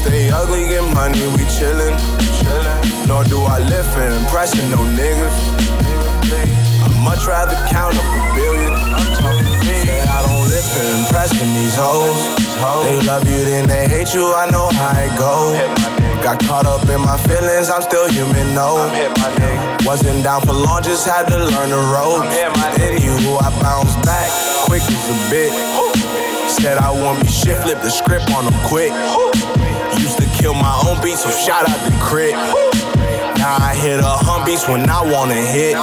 Stay 0.00 0.32
ugly, 0.32 0.64
get 0.72 0.80
money, 0.96 1.28
we 1.36 1.44
chillin'. 1.44 1.92
chillin'. 2.40 3.06
Nor 3.06 3.22
do 3.28 3.44
I 3.44 3.60
live 3.60 3.84
for 3.92 4.00
impressing 4.00 4.70
no 4.72 4.80
niggas. 4.96 5.63
Much 7.04 7.26
rather 7.26 7.54
count 7.68 7.94
up 7.94 8.08
a 8.08 8.34
billion. 8.34 8.72
Said 9.84 10.08
I 10.08 10.24
don't 10.24 10.48
live 10.48 10.66
for 10.72 10.86
impressing 11.04 11.52
these 11.52 11.76
hoes. 11.76 12.16
They 12.84 13.00
love 13.04 13.28
you, 13.28 13.44
then 13.44 13.68
they 13.68 13.86
hate 13.86 14.14
you, 14.14 14.32
I 14.32 14.48
know 14.50 14.68
how 14.72 14.96
it 14.96 15.12
go. 15.18 15.52
Got 16.24 16.40
caught 16.48 16.64
up 16.64 16.88
in 16.88 17.00
my 17.00 17.18
feelings, 17.28 17.68
I'm 17.68 17.82
still 17.82 18.08
human, 18.08 18.54
no. 18.54 18.88
Wasn't 19.84 20.24
down 20.24 20.40
for 20.40 20.54
long, 20.54 20.82
just 20.82 21.06
had 21.06 21.28
to 21.28 21.36
learn 21.36 21.68
the 21.68 21.82
road. 21.92 22.24
Then 22.80 22.96
you, 23.02 23.36
I 23.36 23.52
bounced 23.60 24.00
back, 24.02 24.30
quick 24.64 24.82
as 24.82 25.04
a 25.12 25.30
bit. 25.30 25.52
Said 26.48 26.78
I 26.78 26.90
won't 26.90 27.20
be 27.20 27.28
shit, 27.28 27.56
flip 27.58 27.82
the 27.82 27.90
script 27.90 28.32
on 28.32 28.46
them 28.46 28.56
quick. 28.64 28.92
Used 30.00 30.18
to 30.18 30.26
kill 30.40 30.54
my 30.54 30.72
own 30.88 31.00
beats, 31.02 31.22
so 31.24 31.30
shout 31.30 31.68
out 31.68 31.80
to 31.84 31.92
Crit. 32.00 32.32
Now 33.36 33.56
I 33.60 33.74
hit 33.76 34.00
a 34.00 34.04
hum 34.04 34.44
beats 34.46 34.66
when 34.68 34.88
I 34.88 35.02
wanna 35.02 35.34
hit. 35.34 35.76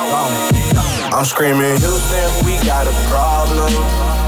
I'm 1.13 1.26
screaming, 1.26 1.76
Houston, 1.78 2.45
we 2.45 2.56
got 2.65 2.88
a 2.88 2.93
problem. 3.12 3.69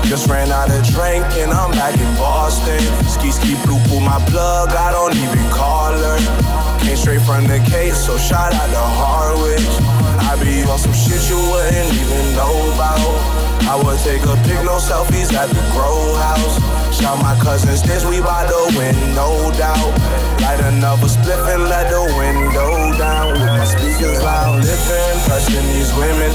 Just 0.04 0.28
ran 0.28 0.52
out 0.52 0.70
of 0.70 0.84
drink 0.92 1.24
and 1.40 1.52
I'm 1.52 1.72
back 1.72 1.98
in 1.98 2.14
Boston. 2.18 2.80
Ski 3.08 3.32
ski 3.32 3.56
blue 3.64 3.80
pull 3.88 4.02
my 4.02 4.20
plug, 4.28 4.70
I 4.70 4.92
don't 4.92 5.16
even 5.16 5.50
call 5.50 5.94
her. 5.94 6.80
Came 6.80 6.98
straight 6.98 7.22
from 7.22 7.48
the 7.48 7.60
case, 7.72 8.06
so 8.06 8.18
shout 8.18 8.54
out 8.54 8.68
to 8.68 8.84
Harwich. 9.00 10.03
I 10.20 10.36
be 10.42 10.64
on 10.64 10.78
some 10.80 10.94
shit 10.94 11.30
you 11.30 11.38
wouldn't 11.38 11.94
even 11.94 12.36
know 12.36 12.54
about. 12.74 13.54
I 13.66 13.80
would 13.82 13.98
take 14.00 14.22
a 14.24 14.36
pic, 14.44 14.60
no 14.66 14.78
selfies 14.78 15.34
at 15.34 15.50
the 15.50 15.64
grow 15.72 16.14
house. 16.20 16.60
Shout 16.94 17.18
my 17.22 17.34
cousins 17.40 17.82
this, 17.82 18.06
we 18.06 18.20
bout 18.20 18.48
to 18.50 18.78
win, 18.78 18.96
no 19.16 19.52
doubt. 19.58 19.94
Light 20.42 20.60
another 20.60 21.08
split 21.08 21.40
and 21.54 21.64
let 21.66 21.90
the 21.90 22.04
window 22.18 22.98
down. 22.98 23.34
With 23.34 23.48
my 23.48 23.66
speakers 23.66 24.22
loud, 24.22 24.62
living, 24.62 25.18
pressing 25.26 25.68
these 25.74 25.94
women. 25.96 26.32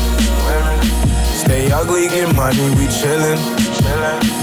Stay 1.37 1.71
ugly, 1.71 2.09
get 2.09 2.35
money, 2.35 2.71
we 2.75 2.87
chillin'. 2.89 3.39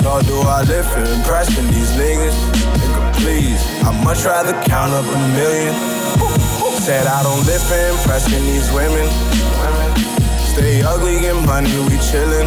Nor 0.03 0.21
do 0.23 0.41
I 0.41 0.63
live 0.63 0.85
for 0.91 1.03
impressing 1.03 1.67
these 1.67 1.91
niggas. 1.91 2.37
Nigga, 2.79 3.13
please, 3.15 3.61
I'd 3.83 4.03
much 4.03 4.23
rather 4.23 4.53
count 4.63 4.93
up 4.93 5.05
a 5.05 5.17
million. 5.33 5.75
Said 6.85 7.07
I 7.07 7.23
don't 7.23 7.41
live 7.49 7.65
for 7.65 7.81
impressing 7.97 8.45
these 8.45 8.69
women. 8.69 9.09
Stay 10.53 10.85
ugly, 10.85 11.17
get 11.17 11.33
money, 11.41 11.73
we 11.89 11.97
chillin'. 11.97 12.45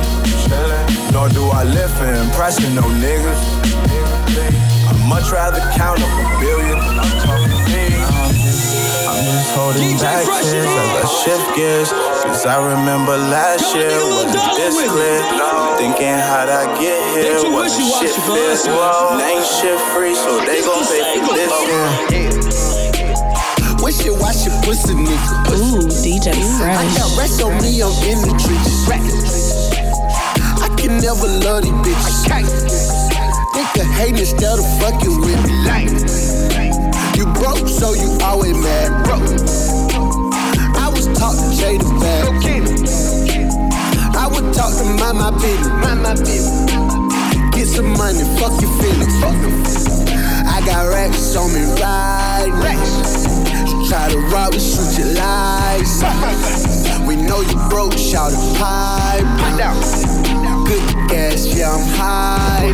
Nor 1.11 1.29
do 1.29 1.51
I 1.51 1.65
live 1.65 1.91
for 1.99 2.07
impressing 2.07 2.73
no 2.73 2.83
niggas. 3.03 3.35
I'd 4.87 4.95
much 5.11 5.33
rather 5.35 5.59
count 5.75 5.99
up 5.99 6.15
a 6.23 6.39
billion. 6.39 6.79
I'm 6.79 7.11
just 9.27 9.51
holding 9.59 9.99
back 9.99 10.23
tears 10.47 10.71
as 10.71 10.91
I 11.03 11.07
shift 11.19 11.57
gears. 11.59 11.91
Cause 12.23 12.47
I 12.47 12.63
remember 12.63 13.19
last 13.19 13.75
year 13.75 13.91
wasn't 13.91 14.55
this 14.55 14.87
clear. 14.87 15.19
Thinking 15.83 16.15
how'd 16.15 16.47
I 16.47 16.79
get 16.79 17.03
here? 17.19 17.43
Wasn't 17.51 17.91
shit 17.99 18.15
fit. 18.15 18.55
It 18.55 19.19
ain't 19.19 19.43
shit 19.51 19.81
free, 19.91 20.15
so 20.15 20.39
they 20.47 20.63
gon' 20.63 20.87
pay 20.87 21.27
for 21.27 21.35
this 21.35 21.51
year. 21.67 22.38
Wish 23.83 24.05
you 24.05 24.15
wash 24.15 24.45
your 24.45 24.55
pussy, 24.63 24.95
nigga. 24.95 25.55
Ooh, 25.55 25.87
DJ 26.03 26.35
Fresh. 26.59 26.77
I 26.77 26.85
got 26.99 27.17
rest 27.17 27.43
on 27.43 27.57
me, 27.63 27.81
I'm 27.81 27.93
in 28.05 28.19
the 28.21 28.35
trenches. 28.43 28.89
I 30.61 30.69
can 30.77 31.01
never 31.01 31.29
love 31.47 31.63
these 31.63 31.73
bitches. 31.87 32.59
Nigga 33.55 33.85
hate 33.95 34.19
instead 34.19 34.59
of 34.59 34.67
fucking 34.81 35.21
with 35.21 35.41
me. 35.47 35.55
Like, 35.65 35.91
you 37.17 37.27
broke, 37.41 37.69
so 37.69 37.95
you 37.95 38.19
always 38.23 38.57
mad, 38.59 39.05
bro. 39.05 39.17
I 40.75 40.89
was 40.93 41.07
taught 41.17 41.37
to 41.39 41.49
Jada 41.57 41.89
bad. 42.01 42.29
I 44.17 44.27
would 44.27 44.53
talk 44.53 44.73
to 44.77 44.85
mind 44.85 45.19
my 45.19 45.31
business, 45.31 45.69
mind 45.69 46.03
my 46.03 46.15
business. 46.15 46.69
Get 47.55 47.67
some 47.69 47.93
money, 47.97 48.25
fuck 48.39 48.61
your 48.61 48.71
feelings. 48.83 49.21
Fuck 49.21 49.39
them. 49.41 49.63
I 50.47 50.61
got 50.67 50.89
racks 50.93 51.37
on 51.37 51.53
me 51.53 51.63
right 51.81 52.49
now. 52.49 53.18
Try 53.89 54.11
to 54.11 54.19
rob 54.29 54.53
me, 54.53 54.61
shoot 54.61 54.99
your 54.99 55.15
lights. 55.15 56.03
We 57.09 57.17
know 57.17 57.41
you 57.41 57.57
broke, 57.71 57.97
shout 57.97 58.33
it 58.35 58.59
pipe. 58.59 59.25
Good 60.69 61.09
gas, 61.09 61.47
yeah, 61.57 61.73
I'm 61.73 61.81
high. 61.97 62.69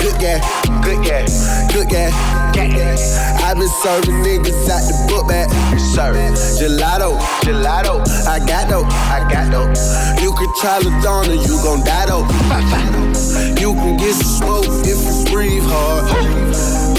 Good 0.00 0.18
gas, 0.18 0.40
good 0.82 1.04
gas, 1.04 1.72
good 1.74 1.90
gas. 1.90 2.14
I 2.56 3.50
I 3.50 3.52
been 3.52 3.68
serving 3.68 4.24
niggas 4.24 4.68
out 4.70 4.80
the 4.88 5.06
book 5.06 5.28
bag. 5.28 5.50
Serve 5.78 6.16
gelato, 6.58 7.18
gelato. 7.42 8.00
I 8.26 8.38
got 8.46 8.70
dope, 8.70 8.86
I 8.90 9.28
got 9.30 9.52
dope. 9.52 9.76
You 10.22 10.32
can 10.32 10.48
try 10.58 10.80
Ladonna, 10.80 11.36
you 11.36 11.60
gon' 11.62 11.84
die 11.84 12.06
though. 12.06 12.24
You 13.60 13.74
can 13.74 13.96
get 13.96 14.14
some 14.14 14.40
smoke 14.40 14.86
if 14.86 14.98
you 15.04 15.32
breathe 15.32 15.62
hard. 15.66 16.53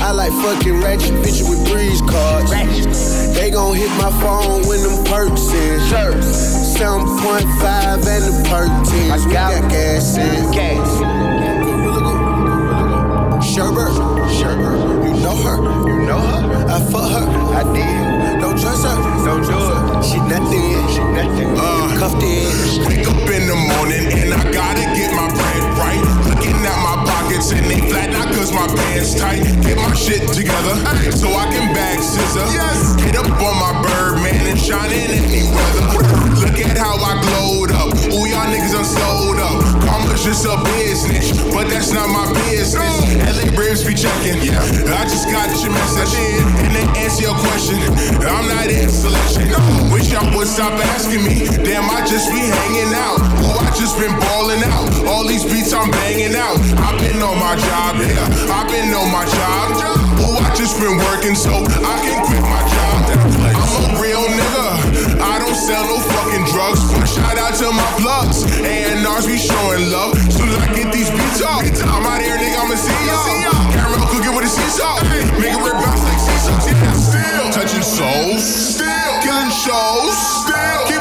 I 0.05 0.11
like 0.11 0.31
fucking 0.33 0.81
ratchet 0.81 1.15
bitches 1.25 1.49
with 1.49 1.67
breeze 1.67 1.99
cards. 2.01 2.51
They 3.33 3.49
gon' 3.49 3.75
hit 3.75 3.89
my 3.97 4.11
phone 4.21 4.61
when 4.67 4.83
them 4.83 5.03
perks 5.05 5.49
in. 5.49 5.79
7.5 5.81 7.41
and 8.05 8.23
the 8.29 8.37
perk 8.47 8.69
10. 8.85 9.09
I 9.09 9.17
got 9.33 9.67
gas 9.71 10.15
in. 10.15 10.51
Gas. 10.51 11.01
Sherbert, 13.49 13.97
Sherbert, 14.37 14.77
you 15.07 15.13
know 15.23 15.35
her, 15.41 15.57
you 15.89 16.05
know 16.05 16.19
her. 16.21 16.65
I 16.69 16.79
fuck 16.91 17.09
her, 17.09 17.25
I 17.57 17.63
did. 17.73 18.41
Don't 18.41 18.59
trust 18.61 18.85
her, 18.85 18.95
don't 19.25 19.41
do 19.41 19.57
it. 19.57 20.05
She 20.05 20.17
nothing, 20.29 20.85
she 20.93 21.01
nothing. 21.17 21.49
Uh, 21.57 21.97
cuffed 21.97 22.21
in. 22.21 22.45
Wake 22.85 23.07
up 23.07 23.27
in 23.33 23.47
the 23.47 23.57
morning 23.73 24.05
and 24.21 24.35
I 24.35 24.51
gotta 24.51 24.85
get 24.93 25.09
my 25.15 25.27
bread 25.33 25.63
right. 25.81 26.03
Looking 26.29 26.61
at 26.61 26.77
my 26.83 27.04
pockets 27.35 27.51
and 27.51 27.65
they 27.69 27.79
flat, 27.89 28.11
not 28.11 28.33
cause 28.33 28.51
my 28.51 28.67
pants 28.67 29.15
tight. 29.15 29.43
Get 29.63 29.77
my 29.77 29.93
shit 29.93 30.21
together 30.33 30.75
so 31.11 31.27
I 31.29 31.45
can 31.51 31.73
bag 31.73 31.99
scissor. 31.99 32.45
Yes. 32.53 32.95
Get 32.95 33.15
up 33.15 33.25
on 33.25 33.55
my 33.59 33.73
bird, 33.83 34.23
man, 34.23 34.47
and 34.47 34.59
shine 34.59 34.91
in 34.91 35.11
any 35.11 35.43
weather. 35.51 35.85
Look 36.39 36.59
at 36.59 36.77
how 36.77 36.95
I 36.95 37.19
glowed 37.21 37.71
up. 37.71 37.91
Ooh, 38.13 38.27
y'all 38.27 38.47
niggas 38.47 38.75
are 38.79 38.83
sold 38.83 39.39
up. 39.39 39.61
Karma's 39.83 40.23
just 40.23 40.45
a 40.45 40.57
business, 40.63 41.31
but 41.51 41.67
that's 41.69 41.91
not 41.91 42.07
my 42.09 42.25
business. 42.27 42.44
Be 43.83 43.93
checking. 43.93 44.39
Yeah. 44.39 44.63
I 44.95 45.03
just 45.03 45.27
got 45.27 45.51
your 45.59 45.69
message. 45.75 46.15
And 46.63 46.71
they 46.71 46.87
answer 47.03 47.27
your 47.27 47.35
question. 47.35 47.75
I'm 48.23 48.47
not 48.47 48.71
in 48.71 48.87
selection. 48.87 49.51
Wish 49.91 50.15
y'all 50.15 50.25
would 50.31 50.47
stop 50.47 50.73
asking 50.95 51.27
me. 51.27 51.43
Damn, 51.59 51.83
I 51.91 51.99
just 52.07 52.31
be 52.31 52.39
hanging 52.39 52.95
out. 52.95 53.19
Ooh, 53.19 53.59
I 53.61 53.69
just 53.75 53.99
been 53.99 54.15
balling 54.15 54.63
out. 54.63 54.87
All 55.05 55.27
these 55.27 55.43
beats 55.43 55.73
I'm 55.75 55.91
banging 55.91 56.33
out. 56.33 56.55
I've 56.81 56.97
been 57.03 57.19
on 57.19 57.35
my 57.37 57.59
job, 57.59 57.99
yeah. 57.99 58.53
I've 58.55 58.71
been 58.71 58.95
on 58.95 59.11
my 59.11 59.27
job. 59.27 59.75
Ooh, 60.23 60.39
I 60.39 60.55
just 60.55 60.79
been 60.79 60.95
working 61.11 61.35
so 61.35 61.51
I 61.83 61.95
can 61.99 62.17
quit 62.25 62.41
my 62.41 62.63
job. 62.65 62.97
I'm 63.59 63.91
a 63.91 64.01
real 64.01 64.23
nigga. 64.23 65.19
I 65.19 65.35
don't 65.37 65.53
sell 65.53 65.83
no 65.83 65.99
fucking 65.99 66.47
drugs. 66.47 66.79
Shout 67.11 67.37
out 67.37 67.53
to 67.59 67.69
my 67.75 67.89
plugs. 67.99 68.47
A&Rs 68.63 69.27
be 69.27 69.37
showing 69.37 69.91
love. 69.91 70.15
Soon 70.31 70.47
as 70.47 70.57
I 70.63 70.67
get 70.73 70.93
these 70.95 71.11
beats 71.11 71.43
off, 71.43 71.61
I'm 71.85 72.07
out 72.07 72.21
here, 72.21 72.37
nigga, 72.39 72.57
I'ma 72.63 72.75
see 72.75 73.05
y'all. 73.05 73.64
A 74.45 74.47
sea. 74.47 74.61
Make 75.41 75.53
it 75.53 75.63
rip 75.65 75.73
like. 75.73 76.21
Yeah, 76.69 76.93
still 76.93 77.49
touching 77.49 77.81
souls. 77.81 78.43
Still 78.45 79.21
killing 79.23 79.49
shows. 79.49 80.15
Still 80.45 80.94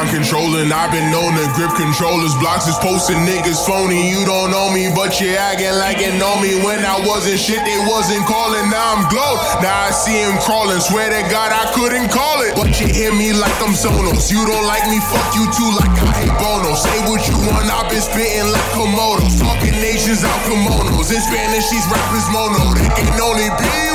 mind 0.00 0.16
controlling. 0.16 0.72
I've 0.72 0.92
been 0.92 1.12
known 1.12 1.36
to 1.36 1.44
grip 1.52 1.72
controllers. 1.76 2.32
Blocks 2.40 2.66
is 2.66 2.76
posting 2.80 3.20
niggas 3.28 3.60
phony. 3.66 4.08
You 4.08 4.24
don't 4.24 4.50
know 4.50 4.72
me, 4.72 4.88
but 4.94 5.20
you 5.20 5.36
acting 5.36 5.76
like 5.76 6.00
you 6.00 6.12
know 6.16 6.40
me. 6.40 6.56
When 6.64 6.80
I 6.80 6.96
wasn't 7.04 7.40
shit, 7.40 7.60
they 7.64 7.80
wasn't 7.84 8.24
calling. 8.24 8.64
Now 8.72 8.96
I'm 8.96 9.04
glowed. 9.12 9.38
Now 9.60 9.88
I 9.88 9.90
see 9.92 10.16
him 10.24 10.36
crawling. 10.40 10.80
Swear 10.80 11.10
to 11.12 11.22
God, 11.28 11.52
I 11.52 11.68
couldn't 11.76 12.08
call 12.08 12.40
it. 12.40 12.56
But 12.56 12.80
you 12.80 12.88
hear 12.88 13.12
me 13.12 13.32
like 13.32 13.52
I'm 13.60 13.76
Sonos. 13.76 14.32
You 14.32 14.40
don't 14.46 14.66
like 14.66 14.84
me, 14.88 14.98
fuck 15.12 15.28
you 15.36 15.44
too, 15.52 15.70
like 15.76 15.92
I 16.00 16.24
hate 16.24 16.36
Bono. 16.40 16.72
Say 16.76 16.98
what 17.04 17.20
you 17.28 17.36
want, 17.44 17.68
I've 17.68 17.90
been 17.90 18.00
spitting 18.00 18.48
like 18.48 18.68
Komodos. 18.72 19.36
Talking 19.36 19.76
nations 19.84 20.24
out 20.24 20.40
kimonos. 20.48 21.12
In 21.12 21.20
Spanish, 21.20 21.68
these 21.68 21.86
rappers 21.92 22.26
mono. 22.32 22.72
They 22.72 22.88
can 22.96 23.20
only 23.20 23.50
be. 23.60 23.89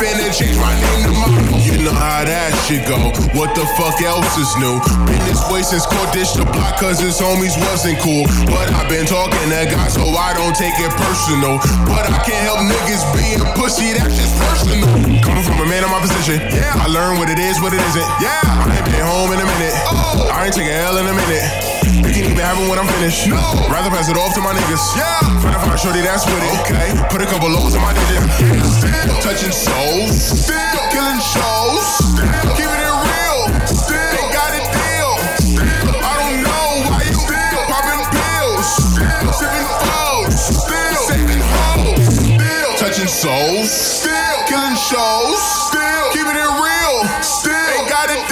Finna 0.00 0.32
change 0.32 0.56
my 0.56 0.72
name 0.80 1.04
to 1.04 1.12
Mono. 1.12 1.60
You 1.60 1.76
know 1.84 1.92
how 1.92 2.24
that 2.24 2.56
shit 2.64 2.88
go. 2.88 3.12
What 3.36 3.52
the 3.52 3.68
fuck 3.76 4.00
else 4.00 4.32
is 4.40 4.48
new? 4.56 4.80
Been 5.04 5.20
this 5.28 5.44
way 5.52 5.60
since 5.60 5.84
Court 5.84 6.08
Dish 6.12 6.32
the 6.32 6.48
block, 6.48 6.80
cause 6.80 6.96
his 6.98 7.20
homies 7.20 7.52
wasn't 7.68 8.00
cool. 8.00 8.24
But 8.48 8.72
I've 8.72 8.88
been 8.88 9.04
talking 9.04 9.36
to 9.52 9.62
God, 9.68 9.92
so 9.92 10.04
I 10.16 10.32
don't 10.32 10.56
take 10.56 10.74
it 10.80 10.92
personal. 10.96 11.60
But 11.84 12.08
I 12.08 12.18
can't 12.24 12.44
help 12.48 12.64
niggas 12.64 13.04
being 13.12 13.40
a 13.44 13.48
pussy, 13.52 13.92
that's 13.92 14.16
just 14.16 14.32
personal. 14.40 14.88
Coming 15.20 15.44
from 15.44 15.60
a 15.60 15.66
man 15.68 15.84
in 15.84 15.90
my 15.92 16.00
position, 16.00 16.40
yeah. 16.48 16.80
I 16.80 16.88
learn 16.88 17.20
what 17.20 17.28
it 17.28 17.38
is, 17.38 17.60
what 17.60 17.76
it 17.76 17.82
isn't. 17.92 18.08
Yeah, 18.24 18.40
I 18.40 18.72
ain't 18.72 18.86
been 18.88 19.04
home 19.04 19.30
in 19.36 19.40
a 19.40 19.48
minute. 19.48 19.74
Oh. 19.92 20.32
I 20.32 20.48
ain't 20.48 20.54
taking 20.56 20.72
L 20.72 20.96
in 20.96 21.06
a 21.06 21.14
minute. 21.14 21.69
You 21.90 22.06
can 22.06 22.24
even 22.30 22.38
have 22.38 22.54
it 22.54 22.70
when 22.70 22.78
I'm 22.78 22.86
finished. 22.86 23.26
No. 23.26 23.42
Rather 23.66 23.90
pass 23.90 24.06
it 24.06 24.16
off 24.16 24.34
to 24.38 24.40
my 24.40 24.54
niggas. 24.54 24.84
Yeah. 24.94 25.42
Find 25.42 25.54
a 25.54 25.58
find 25.58 25.74
a 25.74 25.78
shorty 25.78 26.00
that's 26.00 26.22
with 26.26 26.38
it. 26.38 26.54
Okay. 26.62 26.94
Put 27.10 27.18
a 27.18 27.26
couple 27.26 27.50
lows 27.50 27.74
in 27.74 27.82
my 27.82 27.90
digit. 27.90 28.22
Still 28.30 29.18
touching 29.18 29.50
souls. 29.50 30.14
Still 30.14 30.82
killing 30.94 31.18
shows. 31.18 31.82
Still 32.14 32.54
keeping 32.54 32.78
it 32.78 32.94
real. 32.94 33.40
Still 33.66 33.98
ain't 33.98 34.30
got 34.30 34.54
a 34.54 34.62
deal. 34.70 35.10
Still 35.42 35.90
I 35.98 36.14
don't 36.22 36.38
know 36.46 36.66
why 36.86 37.02
you 37.10 37.14
still 37.18 37.62
popping 37.66 38.06
pills. 38.14 38.66
Still 38.94 39.34
sipping 39.34 39.70
foes. 39.82 40.38
Still 40.38 40.94
saving 41.10 41.42
hoes. 41.42 42.06
Still 42.06 42.70
touching 42.78 43.10
souls. 43.10 43.66
Still 43.66 44.38
killing 44.46 44.78
shows. 44.78 45.42
Still 45.66 46.06
keeping 46.14 46.38
it 46.38 46.52
real. 46.54 46.96
Still 47.18 47.66
ain't 47.74 47.90
got 47.90 48.14
a 48.14 48.29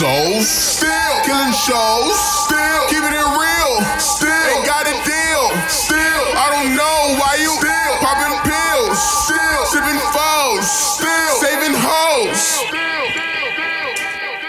souls. 0.00 0.48
Still 0.48 1.14
killing 1.28 1.52
shows. 1.52 2.16
Still 2.48 2.82
keeping 2.88 3.12
it 3.12 3.28
real. 3.36 3.72
Still 4.00 4.44
ain't 4.48 4.64
got 4.64 4.88
a 4.88 4.96
deal. 5.04 5.44
Still 5.68 6.24
I 6.40 6.46
don't 6.56 6.72
know 6.72 7.20
why 7.20 7.36
you 7.36 7.52
still 7.60 7.92
popping 8.00 8.36
pills. 8.48 8.96
Still 9.28 9.62
sipping 9.72 10.00
foes. 10.16 10.64
Still 10.96 11.32
saving 11.44 11.76
hoes. 11.76 12.40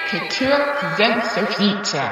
Tequila 0.08 0.60
presents 0.80 1.36
feature. 1.60 2.12